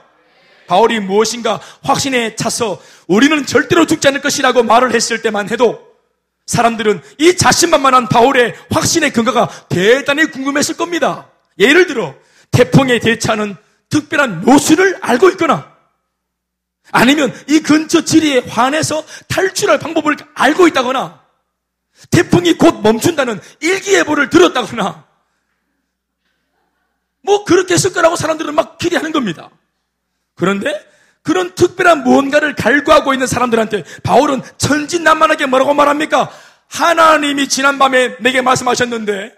[0.68, 5.80] 바울이 무엇인가 확신에 차서 우리는 절대로 죽지 않을 것이라고 말을 했을 때만 해도
[6.46, 11.28] 사람들은 이 자신만만한 바울의 확신의 근거가 대단히 궁금했을 겁니다.
[11.60, 12.16] 예를 들어
[12.52, 13.56] 태풍에 대처하는
[13.90, 15.77] 특별한 묘수를 알고 있거나
[16.92, 21.22] 아니면 이 근처 지리에 환해서 탈출할 방법을 알고 있다거나
[22.12, 25.06] 태풍이 곧 멈춘다는 일기예보를 들었다거나
[27.24, 29.50] 뭐 그렇게 했을 거라고 사람들은 막 기대하는 겁니다.
[30.36, 30.86] 그런데
[31.24, 36.32] 그런 특별한 무언가를 갈구하고 있는 사람들한테 바울은 천진난만하게 뭐라고 말합니까?
[36.70, 39.36] 하나님이 지난밤에 내게 말씀하셨는데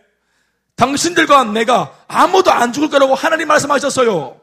[0.75, 4.38] 당신들과 내가 아무도 안 죽을 거라고 하나님 말씀하셨어요.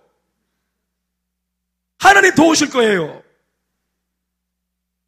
[1.99, 3.23] 하나님 도우실 거예요.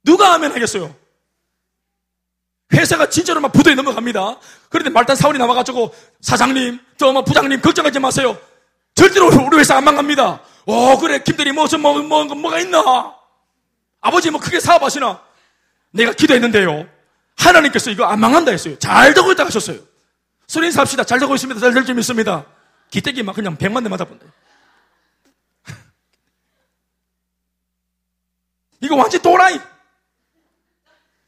[0.05, 0.95] 누가 하면 하겠어요?
[2.73, 4.39] 회사가 진짜로 막 부도에 넘어갑니다.
[4.69, 8.39] 그런데 말단 사원이 나와가지고 사장님, 저뭐 부장님 걱정하지 마세요.
[8.95, 10.43] 절대로 우리 회사 안 망갑니다.
[10.67, 13.15] 어 그래 김대리 뭐좀 뭐, 뭐, 뭐, 뭐가 있나?
[14.01, 15.23] 아버지 뭐 크게 사업하시나?
[15.93, 16.87] 내가 기도했는데요.
[17.37, 18.79] 하나님께서 이거 안 망한다 했어요.
[18.79, 19.79] 잘 되고 있다 하셨어요.
[20.47, 21.05] 소리 삽시다.
[21.05, 21.61] 잘 되고 있습니다.
[21.61, 22.45] 잘 될 줄 믿습니다.
[22.91, 24.27] 기대기 막 그냥 백만 대 맞아본다.
[28.81, 29.61] 이거 완전 또라이.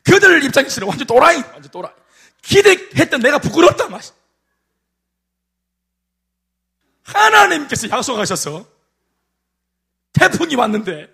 [0.03, 1.93] 그들 입장에서는 완전 또라이, 완전 또라이.
[2.43, 4.01] 기대했던 내가 부끄럽다, 말
[7.03, 8.67] 하나님께서 약속하셔서
[10.13, 11.09] 태풍이 왔는데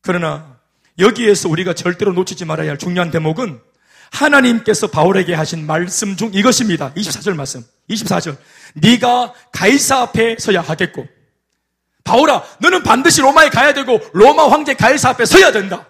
[0.00, 0.58] 그러나
[0.98, 3.60] 여기에서 우리가 절대로 놓치지 말아야 할 중요한 대목은
[4.10, 6.94] 하나님께서 바울에게 하신 말씀 중 이것입니다.
[6.94, 7.62] 24절 말씀.
[7.90, 8.38] 24절.
[8.74, 11.06] 네가 가이사 앞에 서야 하겠고
[12.08, 15.86] 바울아, 너는 반드시 로마에 가야 되고 로마 황제 가이사 앞에 서야 된다.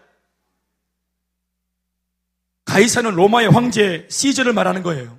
[2.64, 5.16] 가이사는 로마의 황제 시저를 말하는 거예요.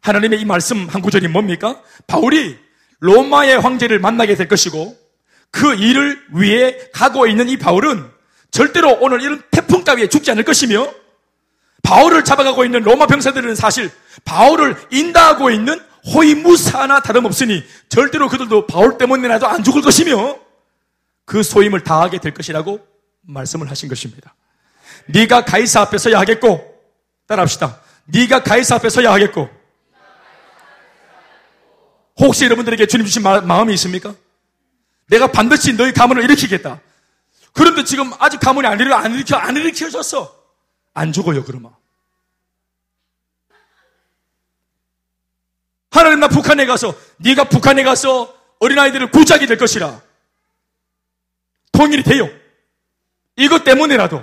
[0.00, 1.82] 하나님의 이 말씀 한 구절이 뭡니까?
[2.06, 2.58] 바울이
[3.00, 4.96] 로마의 황제를 만나게 될 것이고
[5.50, 8.10] 그 일을 위해 가고 있는 이 바울은
[8.50, 10.90] 절대로 오늘 이런 태풍 따위에 죽지 않을 것이며
[11.82, 13.90] 바울을 잡아가고 있는 로마 병사들은 사실
[14.24, 15.78] 바울을 인다하고 있는
[16.14, 20.38] 호위무사나 다름없으니 절대로 그들도 바울 때문에라도 안 죽을 것이며
[21.24, 22.80] 그 소임을 다하게 될 것이라고
[23.22, 24.34] 말씀을 하신 것입니다.
[25.06, 26.74] 네가 가이사 앞에 서야 하겠고
[27.26, 27.80] 따라합시다.
[28.06, 29.50] 네가 가이사 앞에 서야 하겠고
[32.18, 34.14] 혹시 여러분들에게 주님 주신 마, 마음이 있습니까?
[35.08, 36.80] 내가 반드시 너희 가문을 일으키겠다.
[37.52, 40.34] 그런데 지금 아직 가문이 안 일으켜, 안 일으켜졌어.
[40.94, 41.72] 안 죽어요, 그러면.
[45.96, 50.00] 하나님 나 북한에 가서 네가 북한에 가서 어린아이들을 구작이 될 것이라.
[51.72, 52.28] 통일이 돼요.
[53.36, 54.22] 이것 때문에라도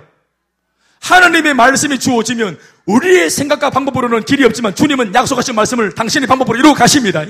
[1.01, 7.25] 하나님의 말씀이 주어지면 우리의 생각과 방법으로는 길이 없지만 주님은 약속하신 말씀을 당신의 방법으로 이루어 가십니다.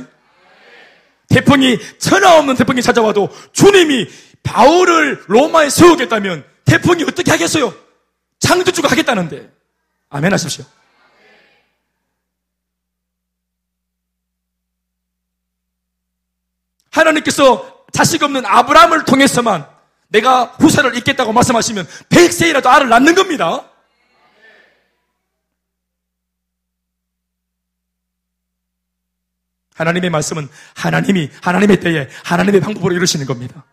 [1.29, 4.07] 태풍이 천하 없는 태풍이 찾아와도 주님이
[4.43, 7.73] 바울을 로마에 세우겠다면 태풍이 어떻게 하겠어요?
[8.39, 9.49] 창조주가 하겠다는데.
[10.09, 10.65] 아멘 하십시오.
[16.93, 19.67] 하나님께서 자식 없는 아브라함을 통해서만
[20.07, 23.69] 내가 후사를 잇겠다고 말씀하시면 백세이라도 알을 낳는 겁니다.
[29.73, 33.65] 하나님의 말씀은 하나님이 하나님의 때에 하나님의 방법으로 이루시는 겁니다.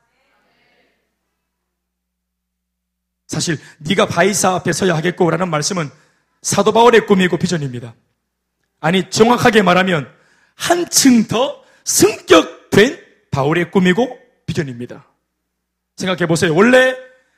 [3.26, 5.90] 사실 네가 바이사 앞에 서야 하겠고라는 말씀은
[6.40, 7.94] 사도 바울의 꿈이고 비전입니다.
[8.80, 10.10] 아니 정확하게 말하면
[10.54, 15.07] 한층 더 승격된 바울의 꿈이고 비전입니다.
[15.97, 16.55] 생각해 보세요.
[16.55, 16.97] 원래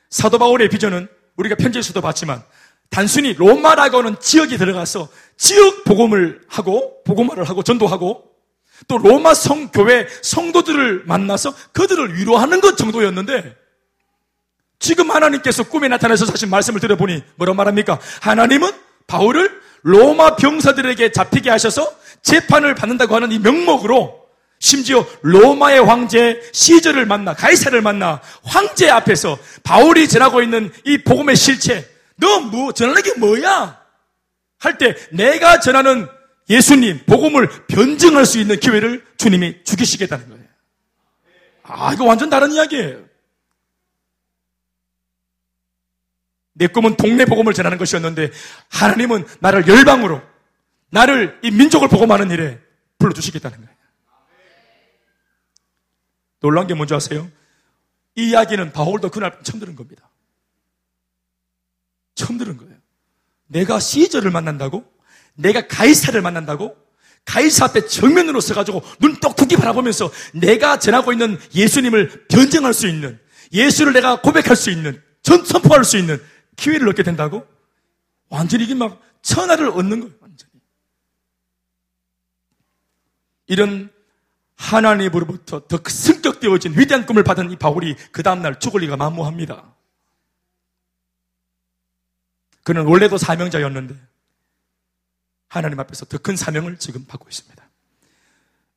[0.09, 2.43] 사도 바울의 비전은 우리가 편지에서도 봤지만
[2.89, 8.23] 단순히 로마라고 하는 지역에 들어가서 지역 복음을 하고 복음화를 하고 전도하고
[8.87, 13.55] 또 로마 성교회 성도들을 만나서 그들을 위로하는 것 정도였는데
[14.79, 17.99] 지금 하나님께서 꿈에 나타나서 사실 말씀을 들어보니 뭐라 말합니까?
[18.21, 18.71] 하나님은
[19.07, 21.89] 바울을 로마 병사들에게 잡히게 하셔서
[22.21, 24.22] 재판을 받는다고 하는 이 명목으로
[24.63, 31.85] 심지어 로마의 황제 시저를 만나 가이사를 만나 황제 앞에서 바울이 전하고 있는 이 복음의 실체
[32.15, 33.77] 너 뭐 전하는 게 뭐야?
[34.59, 36.07] 할 때 내가 전하는
[36.49, 40.43] 예수님 복음을 변증할 수 있는 기회를 주님이 주기시겠다는 거예요.
[41.63, 43.03] 아 이거 완전 다른 이야기예요.
[46.53, 48.31] 내 꿈은 동네 복음을 전하는 것이었는데
[48.69, 50.21] 하나님은 나를 열방으로
[50.89, 52.61] 나를 이 민족을 복음하는 일에
[52.99, 53.82] 불러주시겠다는 거예요.
[56.43, 57.31] 놀란 게 뭔지 아세요?
[58.15, 60.09] 이 이야기는 바울도 그날 처음 들은 겁니다.
[62.15, 62.75] 처음 들은 거예요.
[63.47, 64.83] 내가 시저를 만난다고?
[65.35, 66.77] 내가 가이사를 만난다고?
[67.23, 73.17] 가이사 앞에 정면으로 서가지고 눈 똑똑히 바라보면서 내가 전하고 있는 예수님을 변증할 수 있는
[73.53, 76.21] 예수를 내가 고백할 수 있는 전 선포할 수 있는
[76.57, 77.47] 기회를 얻게 된다고?
[78.27, 80.51] 완전히 이게 막 천하를 얻는 거예요, 완전히.
[83.47, 83.92] 이런
[84.63, 89.73] 하나님으로부터 더 승격되어진 위대한 꿈을 받은 이 바울이 그 다음날 죽을 리가 만무합니다.
[92.63, 93.95] 그는 원래도 사명자였는데
[95.49, 97.61] 하나님 앞에서 더 큰 사명을 지금 받고 있습니다.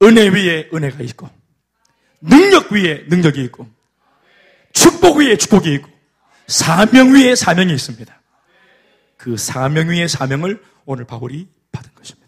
[0.03, 1.31] 은혜 위에 은혜가 있고
[2.21, 3.69] 능력 위에 능력이 있고
[4.73, 5.89] 축복 위에 축복이 있고
[6.49, 8.23] 사명 위에 사명이 있습니다.
[9.17, 12.26] 그 사명 위에 사명을 오늘 바울이 받은 것입니다.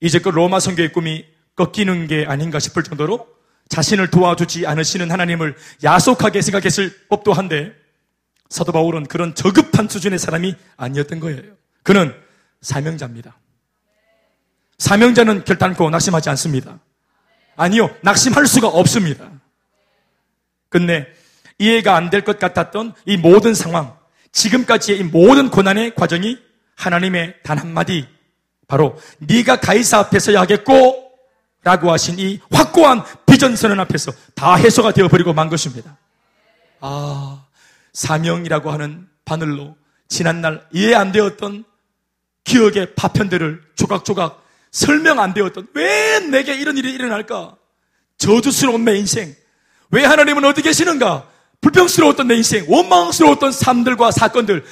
[0.00, 1.24] 이제껏 그 로마 성교의 꿈이
[1.56, 3.26] 꺾이는 게 아닌가 싶을 정도로
[3.68, 7.72] 자신을 도와주지 않으시는 하나님을 야속하게 생각했을 법도 한데
[8.50, 11.42] 사도 바울은 그런 저급한 수준의 사람이 아니었던 거예요.
[11.82, 12.14] 그는
[12.60, 13.38] 사명자입니다.
[14.78, 16.80] 사명자는 결단코 낙심하지 않습니다.
[17.56, 19.30] 아니요, 낙심할 수가 없습니다.
[20.68, 21.06] 근데
[21.58, 23.96] 이해가 안 될 것 같았던 이 모든 상황,
[24.32, 26.38] 지금까지의 이 모든 고난의 과정이
[26.76, 28.06] 하나님의 단 한마디
[28.66, 31.12] 바로 네가 가이사 앞에서야 하겠고
[31.62, 35.96] 라고 하신 이 확고한 비전 선언 앞에서 다 해소가 되어버리고 만 것입니다.
[36.80, 37.44] 아,
[37.92, 39.74] 사명이라고 하는 바늘로
[40.08, 41.64] 지난날 이해 안 되었던
[42.44, 47.56] 기억의 파편들을 조각조각 설명 안 되었던 왜 내게 이런 일이 일어날까?
[48.18, 49.34] 저주스러운 내 인생.
[49.90, 51.28] 왜 하나님은 어디 계시는가?
[51.60, 54.64] 불평스러웠던 내 인생, 원망스러웠던 삶들과 사건들,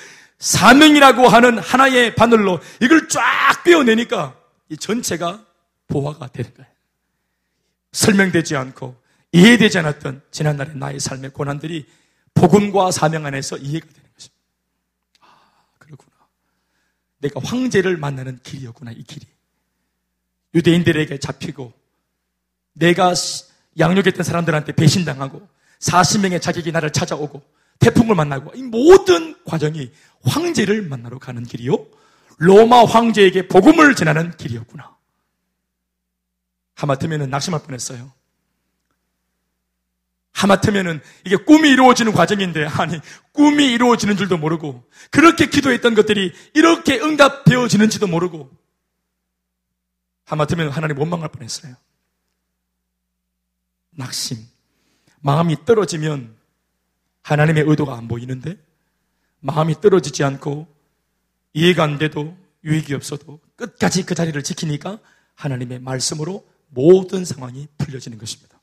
[0.43, 4.37] 사명이라고 하는 하나의 바늘로 이걸 쫙 빼어내니까
[4.71, 5.47] 이 전체가
[5.87, 6.69] 보화가 되는 거예요.
[7.93, 11.87] 설명되지 않고 이해되지 않았던 지난날의 나의 삶의 고난들이
[12.35, 14.43] 복음과 사명 안에서 이해가 되는 것입니다.
[15.21, 15.29] 아,
[15.79, 16.11] 그렇구나.
[17.19, 19.25] 내가 황제를 만나는 길이었구나, 이 길이.
[20.55, 21.73] 유대인들에게 잡히고
[22.73, 23.15] 내가
[23.79, 27.43] 양육했던 사람들한테 배신당하고 40명의 자격이 나를 찾아오고
[27.83, 29.91] 태풍을 만나고 이 모든 과정이
[30.25, 31.85] 황제를 만나러 가는 길이요.
[32.39, 34.97] 로마 황제에게 복음을 전하는 길이었구나.
[36.77, 38.13] 하마터면 낙심할 뻔했어요.
[40.33, 42.99] 하마터면 이게 꿈이 이루어지는 과정인데 아니
[43.33, 48.51] 꿈이 이루어지는 줄도 모르고 그렇게 기도했던 것들이 이렇게 응답되어지는지도 모르고
[50.25, 51.75] 하마터면 하나님 원망할 뻔했어요.
[53.91, 54.39] 낙심.
[55.21, 56.42] 마음이 떨어지면
[57.23, 58.57] 하나님의 의도가 안 보이는데
[59.41, 60.67] 마음이 떨어지지 않고
[61.53, 64.99] 이해가 안 돼도 유익이 없어도 끝까지 그 자리를 지키니까
[65.35, 68.61] 하나님의 말씀으로 모든 상황이 풀려지는 것입니다.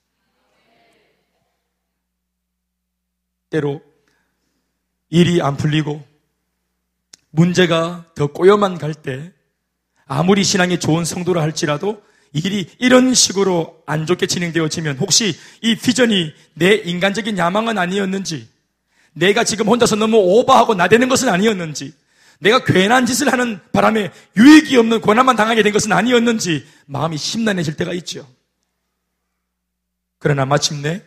[3.49, 3.81] 때로
[5.09, 6.05] 일이 안 풀리고
[7.31, 9.33] 문제가 더 꼬여만 갈 때
[10.05, 12.03] 아무리 신앙이 좋은 성도라 할지라도
[12.33, 18.47] 일이 이런 식으로 안 좋게 진행되어지면 혹시 이 비전이 내 인간적인 야망은 아니었는지
[19.13, 21.93] 내가 지금 혼자서 너무 오버하고 나대는 것은 아니었는지
[22.39, 27.93] 내가 괜한 짓을 하는 바람에 유익이 없는 고난만 당하게 된 것은 아니었는지 마음이 심란해질 때가
[27.93, 28.27] 있죠.
[30.19, 31.01] 그러나 마침내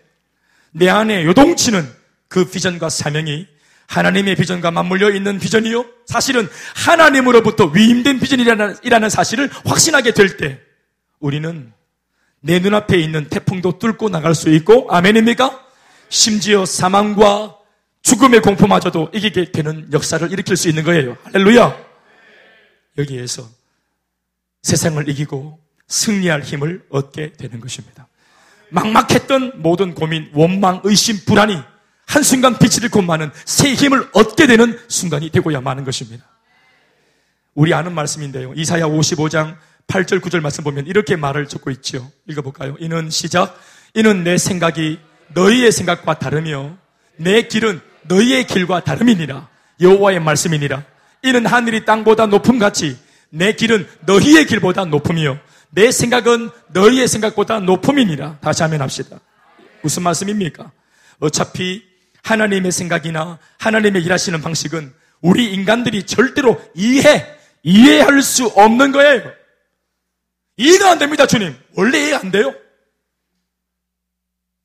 [0.72, 1.88] 내 안에 요동치는
[2.28, 3.46] 그 비전과 사명이
[3.86, 5.84] 하나님의 비전과 맞물려 있는 비전이요.
[6.06, 10.60] 사실은 하나님으로부터 위임된 비전이라는 사실을 확신하게 될 때
[11.22, 11.72] 우리는
[12.40, 15.64] 내 눈앞에 있는 태풍도 뚫고 나갈 수 있고 아멘입니까?
[16.08, 17.56] 심지어 사망과
[18.02, 21.16] 죽음의 공포마저도 이기게 되는 역사를 일으킬 수 있는 거예요.
[21.32, 21.74] 할렐루야!
[22.98, 23.48] 여기에서
[24.62, 28.08] 세상을 이기고 승리할 힘을 얻게 되는 것입니다.
[28.70, 31.56] 막막했던 모든 고민, 원망, 의심, 불안이
[32.06, 36.26] 한순간 빛을 잃고 마는 새 힘을 얻게 되는 순간이 되고야 마는 것입니다.
[37.54, 38.52] 우리 아는 말씀인데요.
[38.54, 39.56] 이사야 55장
[39.86, 42.10] 8절 9절 말씀 보면 이렇게 말을 적고 있죠.
[42.28, 42.76] 읽어볼까요?
[42.80, 43.58] 이는 시작.
[43.94, 44.98] 이는 내 생각이
[45.34, 46.76] 너희의 생각과 다르며
[47.16, 49.48] 내 길은 너희의 길과 다름이니라.
[49.80, 50.84] 여호와의 말씀이니라.
[51.22, 52.96] 이는 하늘이 땅보다 높음 같이
[53.30, 55.38] 내 길은 너희의 길보다 높으며
[55.70, 58.38] 내 생각은 너희의 생각보다 높음이니라.
[58.40, 59.20] 다시 하면 합시다.
[59.82, 60.70] 무슨 말씀입니까?
[61.20, 61.82] 어차피
[62.22, 67.26] 하나님의 생각이나 하나님의 일하시는 방식은 우리 인간들이 절대로 이해,
[67.62, 69.22] 이해할 수 없는 거예요.
[70.56, 71.58] 이해가 안 됩니다, 주님.
[71.76, 72.54] 원래 이해 안 돼요.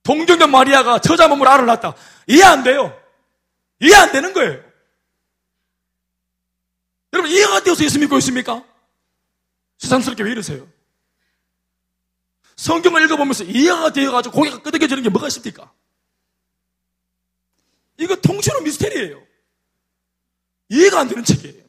[0.03, 1.95] 동정녀 마리아가 처자 몸을 알을 낳았다.
[2.27, 2.97] 이해 안 돼요.
[3.81, 4.63] 이해 안 되는 거예요.
[7.13, 8.63] 여러분, 이해가 되어서 예수 믿고 있습니까?
[9.77, 10.67] 세상스럽게 왜 이러세요?
[12.55, 15.71] 성경을 읽어보면서 이해가 되어가지고 고개가 끄덕여지는 게 뭐가 있습니까?
[17.97, 19.23] 이거 통째로 미스테리예요.
[20.69, 21.66] 이해가 안 되는 책이에요.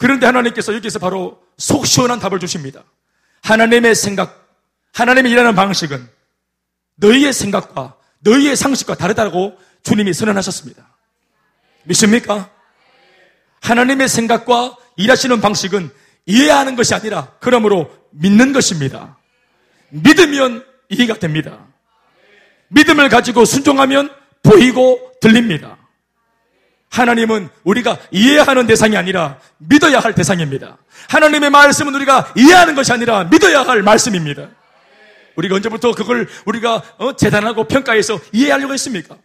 [0.00, 2.84] 그런데 하나님께서 여기서 바로 속 시원한 답을 주십니다.
[3.42, 4.48] 하나님의 생각,
[4.94, 6.08] 하나님의 일하는 방식은
[6.96, 10.88] 너희의 생각과 너희의 상식과 다르다고 주님이 선언하셨습니다.
[11.84, 12.48] 믿습니까?
[13.60, 15.90] 하나님의 생각과 일하시는 방식은
[16.24, 19.18] 이해하는 것이 아니라 그러므로 믿는 것입니다.
[19.90, 21.66] 믿으면 이해가 됩니다.
[22.68, 24.10] 믿음을 가지고 순종하면
[24.42, 25.76] 보이고 들립니다.
[26.90, 30.76] 하나님은 우리가 이해하는 대상이 아니라 믿어야 할 대상입니다.
[31.08, 34.48] 하나님의 말씀은 우리가 이해하는 것이 아니라 믿어야 할 말씀입니다.
[35.36, 39.16] 우리가 언제부터 그걸 우리가 어, 재단하고 평가해서 이해하려고 했습니까?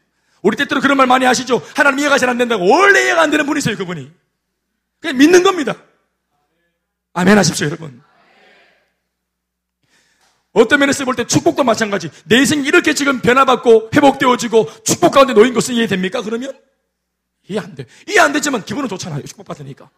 [0.44, 1.62] 우리 때때로 그런 말 많이 하시죠?
[1.76, 2.70] 하나님 이해가 잘 안 된다고.
[2.70, 4.12] 원래 이해가 안 되는 분이세요, 그분이.
[5.02, 5.74] 그냥 믿는 겁니다.
[7.14, 8.02] 아멘 하십시오, 여러분.
[10.54, 12.10] 어떤 면에서 볼 때 축복도 마찬가지.
[12.26, 16.22] 내 인생이 이렇게 지금 변화받고 회복되어지고 축복 가운데 놓인 것은 이해됩니까?
[16.22, 16.54] 그러면?
[17.48, 17.86] 이해 안 돼.
[18.08, 19.24] 이해 안 되지만 기분은 좋잖아요.
[19.24, 19.90] 축복받으니까.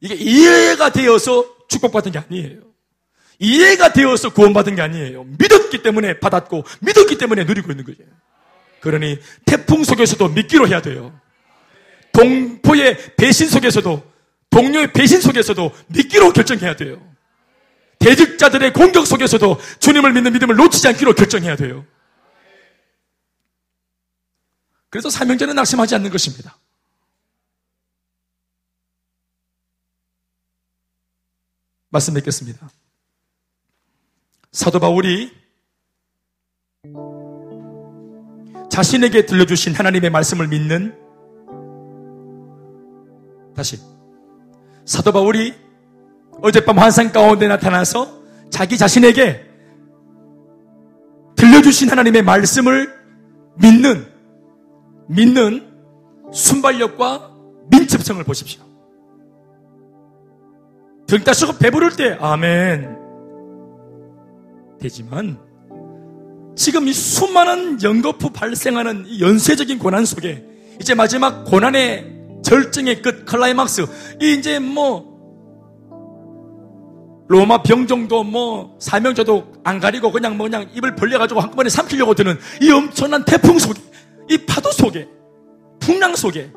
[0.00, 2.60] 이게 이해가 되어서 축복받은 게 아니에요.
[3.38, 5.24] 이해가 되어서 구원받은 게 아니에요.
[5.24, 8.10] 믿었기 때문에 받았고, 믿었기 때문에 누리고 있는 거예요.
[8.80, 11.18] 그러니 태풍 속에서도 믿기로 해야 돼요.
[12.12, 14.02] 동포의 배신 속에서도,
[14.50, 17.00] 동료의 배신 속에서도 믿기로 결정해야 돼요.
[17.98, 21.84] 대직자들의 공격 속에서도 주님을 믿는 믿음을 놓치지 않기로 결정해야 돼요.
[24.92, 26.54] 그래서 사명자는 낙심하지 않는 것입니다.
[31.88, 32.70] 말씀 맺겠습니다.
[34.52, 35.32] 사도 바울이
[38.70, 40.94] 자신에게 들려주신 하나님의 말씀을 믿는
[43.56, 43.78] 다시
[44.84, 45.54] 사도 바울이
[46.42, 49.48] 어젯밤 환상 가운데 나타나서 자기 자신에게
[51.36, 52.92] 들려주신 하나님의 말씀을
[53.56, 54.11] 믿는,
[55.12, 55.68] 믿는
[56.32, 57.30] 순발력과
[57.70, 58.62] 민첩성을 보십시오.
[61.06, 62.96] 등 따시고 배부를 때, 아멘.
[64.80, 65.38] 되지만,
[66.56, 70.44] 지금 이 수많은 연거푸 발생하는 이 연쇄적인 고난 속에,
[70.80, 73.86] 이제 마지막 고난의 절정의 끝, 클라이막스,
[74.22, 75.12] 이 이제 뭐,
[77.28, 82.70] 로마 병정도 뭐 사명자도 안 가리고 그냥 뭐 그냥 입을 벌려가지고 한꺼번에 삼키려고 드는 이
[82.70, 83.80] 엄청난 태풍 속에
[84.32, 85.08] 이 파도 속에
[85.80, 86.50] 풍랑 속에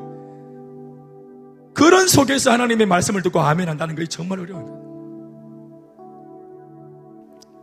[1.74, 4.86] 그런 속에서 하나님의 말씀을 듣고 아멘 한다는 것이 정말 어려워요.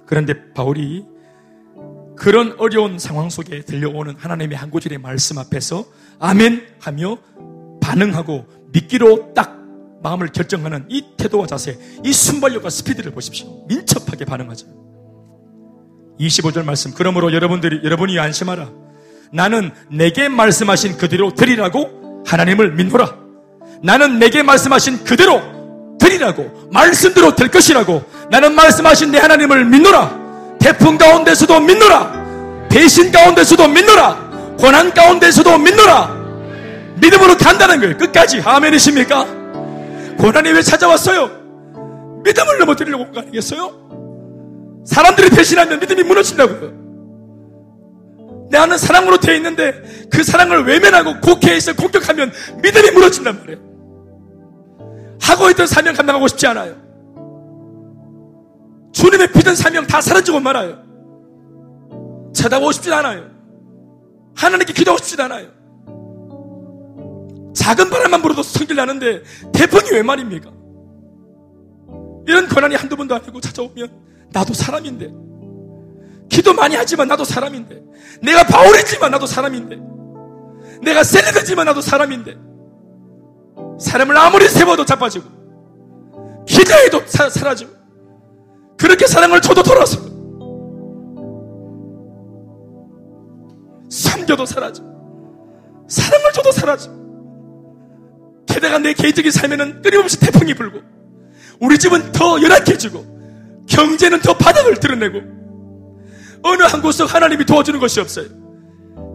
[0.06, 1.06] 그런데 바울이
[2.14, 5.86] 그런 어려운 상황 속에 들려오는 하나님의 한 구절의 말씀 앞에서
[6.18, 7.16] 아멘 하며
[7.80, 9.58] 반응하고 믿기로 딱
[10.02, 13.64] 마음을 결정하는 이 태도와 자세, 이 순발력과 스피드를 보십시오.
[13.68, 14.66] 민첩하게 반응하죠.
[16.18, 16.92] 25절 말씀.
[16.92, 18.82] 그러므로 여러분들이, 여러분이 안심하라.
[19.33, 23.14] 나는 내게 말씀하신 그대로 드리라고 하나님을 믿노라.
[23.83, 25.41] 나는 내게 말씀하신 그대로
[25.99, 30.20] 드리라고 말씀대로 될 것이라고 나는 말씀하신 내 하나님을 믿노라.
[30.61, 32.68] 태풍 가운데서도 믿노라.
[32.70, 34.57] 배신 가운데서도 믿노라.
[34.59, 36.22] 고난 가운데서도 믿노라.
[37.01, 37.97] 믿음으로 간다는 거예요.
[37.97, 38.43] 끝까지.
[38.45, 39.24] 아멘이십니까?
[40.18, 41.30] 고난이 왜 찾아왔어요?
[42.24, 43.72] 믿음을 넘어뜨리려고 온 거 아니겠어요?
[44.85, 46.82] 사람들이 배신하면 믿음이 무너진다고요.
[48.53, 49.72] 나는 사랑으로 되어 있는데
[50.11, 52.30] 그 사랑을 외면하고 곡해해서 공격하면
[52.62, 53.59] 믿음이 무너진단 말이에요.
[55.22, 56.76] 하고 있던 사명 감당하고 싶지 않아요.
[58.92, 60.82] 주님의 비던 사명 다 사라지고 말아요.
[62.34, 63.30] 쳐다보고 싶지 않아요.
[64.34, 65.48] 하나님께 기도하고 싶지 않아요.
[67.55, 69.22] 작은 바람만 불어도 성질 나는데
[69.55, 70.50] 태풍이 왜 말입니까?
[72.26, 73.88] 이런 권한이 한두 번도 아니고 찾아오면
[74.30, 75.32] 나도 사람인데
[76.33, 77.83] 기도 많이 하지만 나도 사람인데.
[78.22, 79.76] 내가 바울이지만 나도 사람인데.
[80.83, 82.35] 내가 셀리드지만 나도 사람인데.
[83.78, 85.28] 사람을 아무리 세워도 자빠지고
[86.47, 87.70] 기도해도 사, 사라지고
[88.78, 89.99] 그렇게 사랑을 줘도 돌아서
[93.91, 94.83] 섬겨도 사라져
[95.89, 96.91] 사랑을 줘도 사라져
[98.47, 100.80] 게다가 내 개인적인 삶에는 끊임없이 태풍이 불고
[101.61, 105.41] 우리 집은 더 열악해지고 경제는 더 바닥을 드러내고
[106.43, 108.26] 어느 한 곳서 하나님이 도와주는 것이 없어요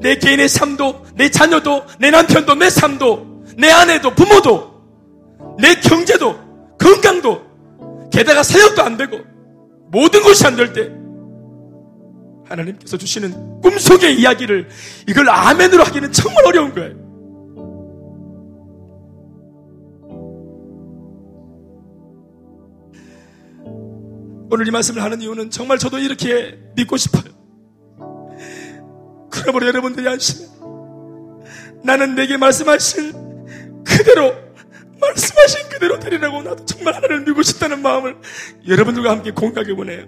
[0.02, 4.78] 내 개인의 삶도 내 자녀도 내 남편도 내 삶도 내 아내도 부모도
[5.60, 6.36] 내 경제도
[6.80, 7.42] 건강도
[8.12, 9.18] 게다가 사역도 안 되고
[9.92, 10.92] 모든 것이 안 될 때
[12.50, 14.70] 하나님께서 주시는 꿈속의 이야기를
[15.08, 16.96] 이걸 아멘으로 하기는 정말 어려운 거예요.
[24.50, 27.34] 오늘 이 말씀을 하는 이유는 정말 저도 이렇게 믿고 싶어요.
[29.30, 30.48] 그러므로 여러분들이 안심해.
[31.84, 34.34] 나는 내게 말씀하신 그대로
[35.00, 38.18] 말씀하신 그대로 되리라고 나도 정말 하나님을 믿고 싶다는 마음을
[38.68, 40.06] 여러분들과 함께 공유하기 원해요.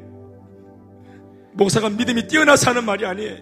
[1.54, 3.38] 목사가 믿음이 뛰어나서 하는 말이 아니에요.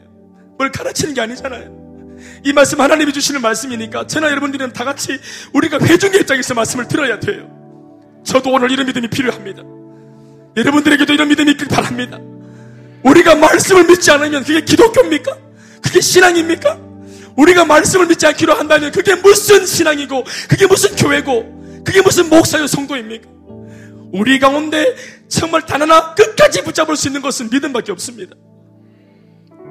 [0.57, 1.77] 뭘 가르치는 게 아니잖아요.
[2.43, 5.19] 이 말씀 하나님이 주시는 말씀이니까 저나 여러분들은 다 같이
[5.53, 7.47] 우리가 회중의 입장에서 말씀을 들어야 돼요.
[8.25, 9.76] 저도 오늘 이런 믿음이 필요합니다.
[10.58, 12.20] 여러분들에게도 이런 믿음이 있길 바랍니다.
[13.03, 15.38] 우리가 말씀을 믿지 않으면 그게 기독교입니까?
[15.84, 16.80] 그게 신앙입니까?
[17.36, 23.30] 우리가 말씀을 믿지 않기로 한다면 그게 무슨 신앙이고 그게 무슨 교회고 그게 무슨 목사요 성도입니까?
[24.12, 24.95] 우리 가운데
[25.28, 28.36] 정말 단 하나 끝까지 붙잡을 수 있는 것은 믿음밖에 없습니다.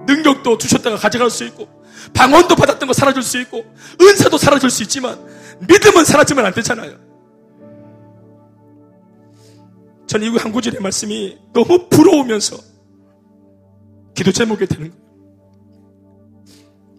[0.06, 1.68] 능력도 주셨다가 가져갈 수 있고
[2.14, 3.64] 방언도 받았던 거 사라질 수 있고
[4.00, 5.18] 은사도 사라질 수 있지만
[5.66, 7.05] 믿음은 사라지면 안 되잖아요.
[10.06, 12.56] 전 이후 한 구절의 말씀이 너무 부러우면서
[14.14, 15.06] 기도 제목이 되는 거예요.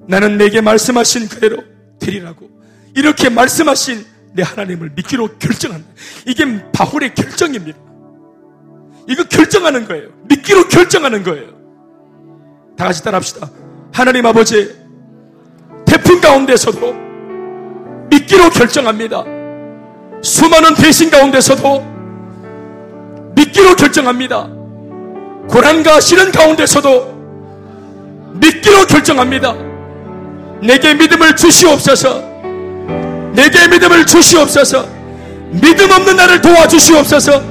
[0.08, 1.64] 나는 내게 말씀하신 그대로
[2.00, 2.50] 되리라고.
[2.96, 5.88] 이렇게 말씀하신 내 하나님을 믿기로 결정한다.
[6.26, 7.78] 이게 바울의 결정입니다.
[9.10, 10.10] 이거 결정하는 거예요.
[10.28, 11.58] 믿기로 결정하는 거예요.
[12.78, 13.50] 다 같이 따라합시다.
[13.94, 14.76] 하나님 아버지,
[15.86, 16.94] 태풍 가운데서도
[18.10, 19.24] 믿기로 결정합니다.
[20.22, 21.97] 수많은 배신 가운데서도
[23.58, 24.48] 믿기로 결정합니다.
[25.50, 27.18] 고난과 시련 가운데서도
[28.34, 29.56] 믿기로 결정합니다.
[30.62, 32.22] 내게 믿음을 주시옵소서.
[33.34, 34.86] 내게 믿음을 주시옵소서.
[35.52, 37.42] 믿음 없는 나를 도와주시옵소서.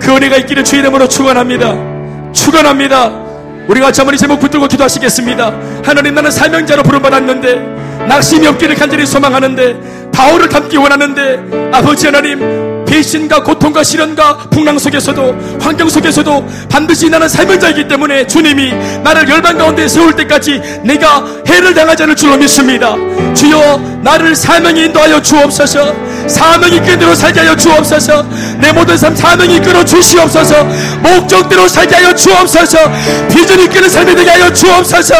[0.00, 2.32] 그 은혜가 있기를 주의 이름으로 축원합니다.
[2.32, 3.24] 축원합니다.
[3.68, 5.54] 우리가 자머리 제목 붙들고 기도하시겠습니다.
[5.82, 13.82] 하나님 나는 사명자로 부름받았는데 낙심이 없기를 간절히 소망하는데 바울을 닮기 원하는데 아버지 하나님 배신과 고통과
[13.82, 20.14] 시련과 풍랑 속에서도 환경 속에서도 반드시 나는 삶을 자이기 때문에 주님이 나를 열반 가운데 세울
[20.14, 22.94] 때까지 내가 해를 당하지 않을 줄로 믿습니다.
[23.34, 28.24] 주여 나를 사명이 인도하여 주옵소서 사명이 끈대로 살게 하여 주옵소서.
[28.58, 30.64] 내 모든 삶 사명이 끌어 주시옵소서.
[31.00, 32.78] 목적대로 살게 하여 주옵소서.
[33.28, 35.14] 비전이 끄는 삶이 되게 하여 주옵소서.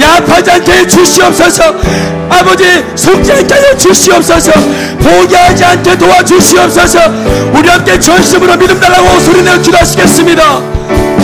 [0.00, 1.74] 야파지 않게 해 주시옵소서.
[2.28, 4.52] 아버지 속지 않게 하여 주시옵소서.
[5.00, 6.98] 포기하지 않게 도와주시옵소서.
[7.54, 11.05] 우리 함께 전심으로 믿음 달라고 소리내어 기도하시겠습니다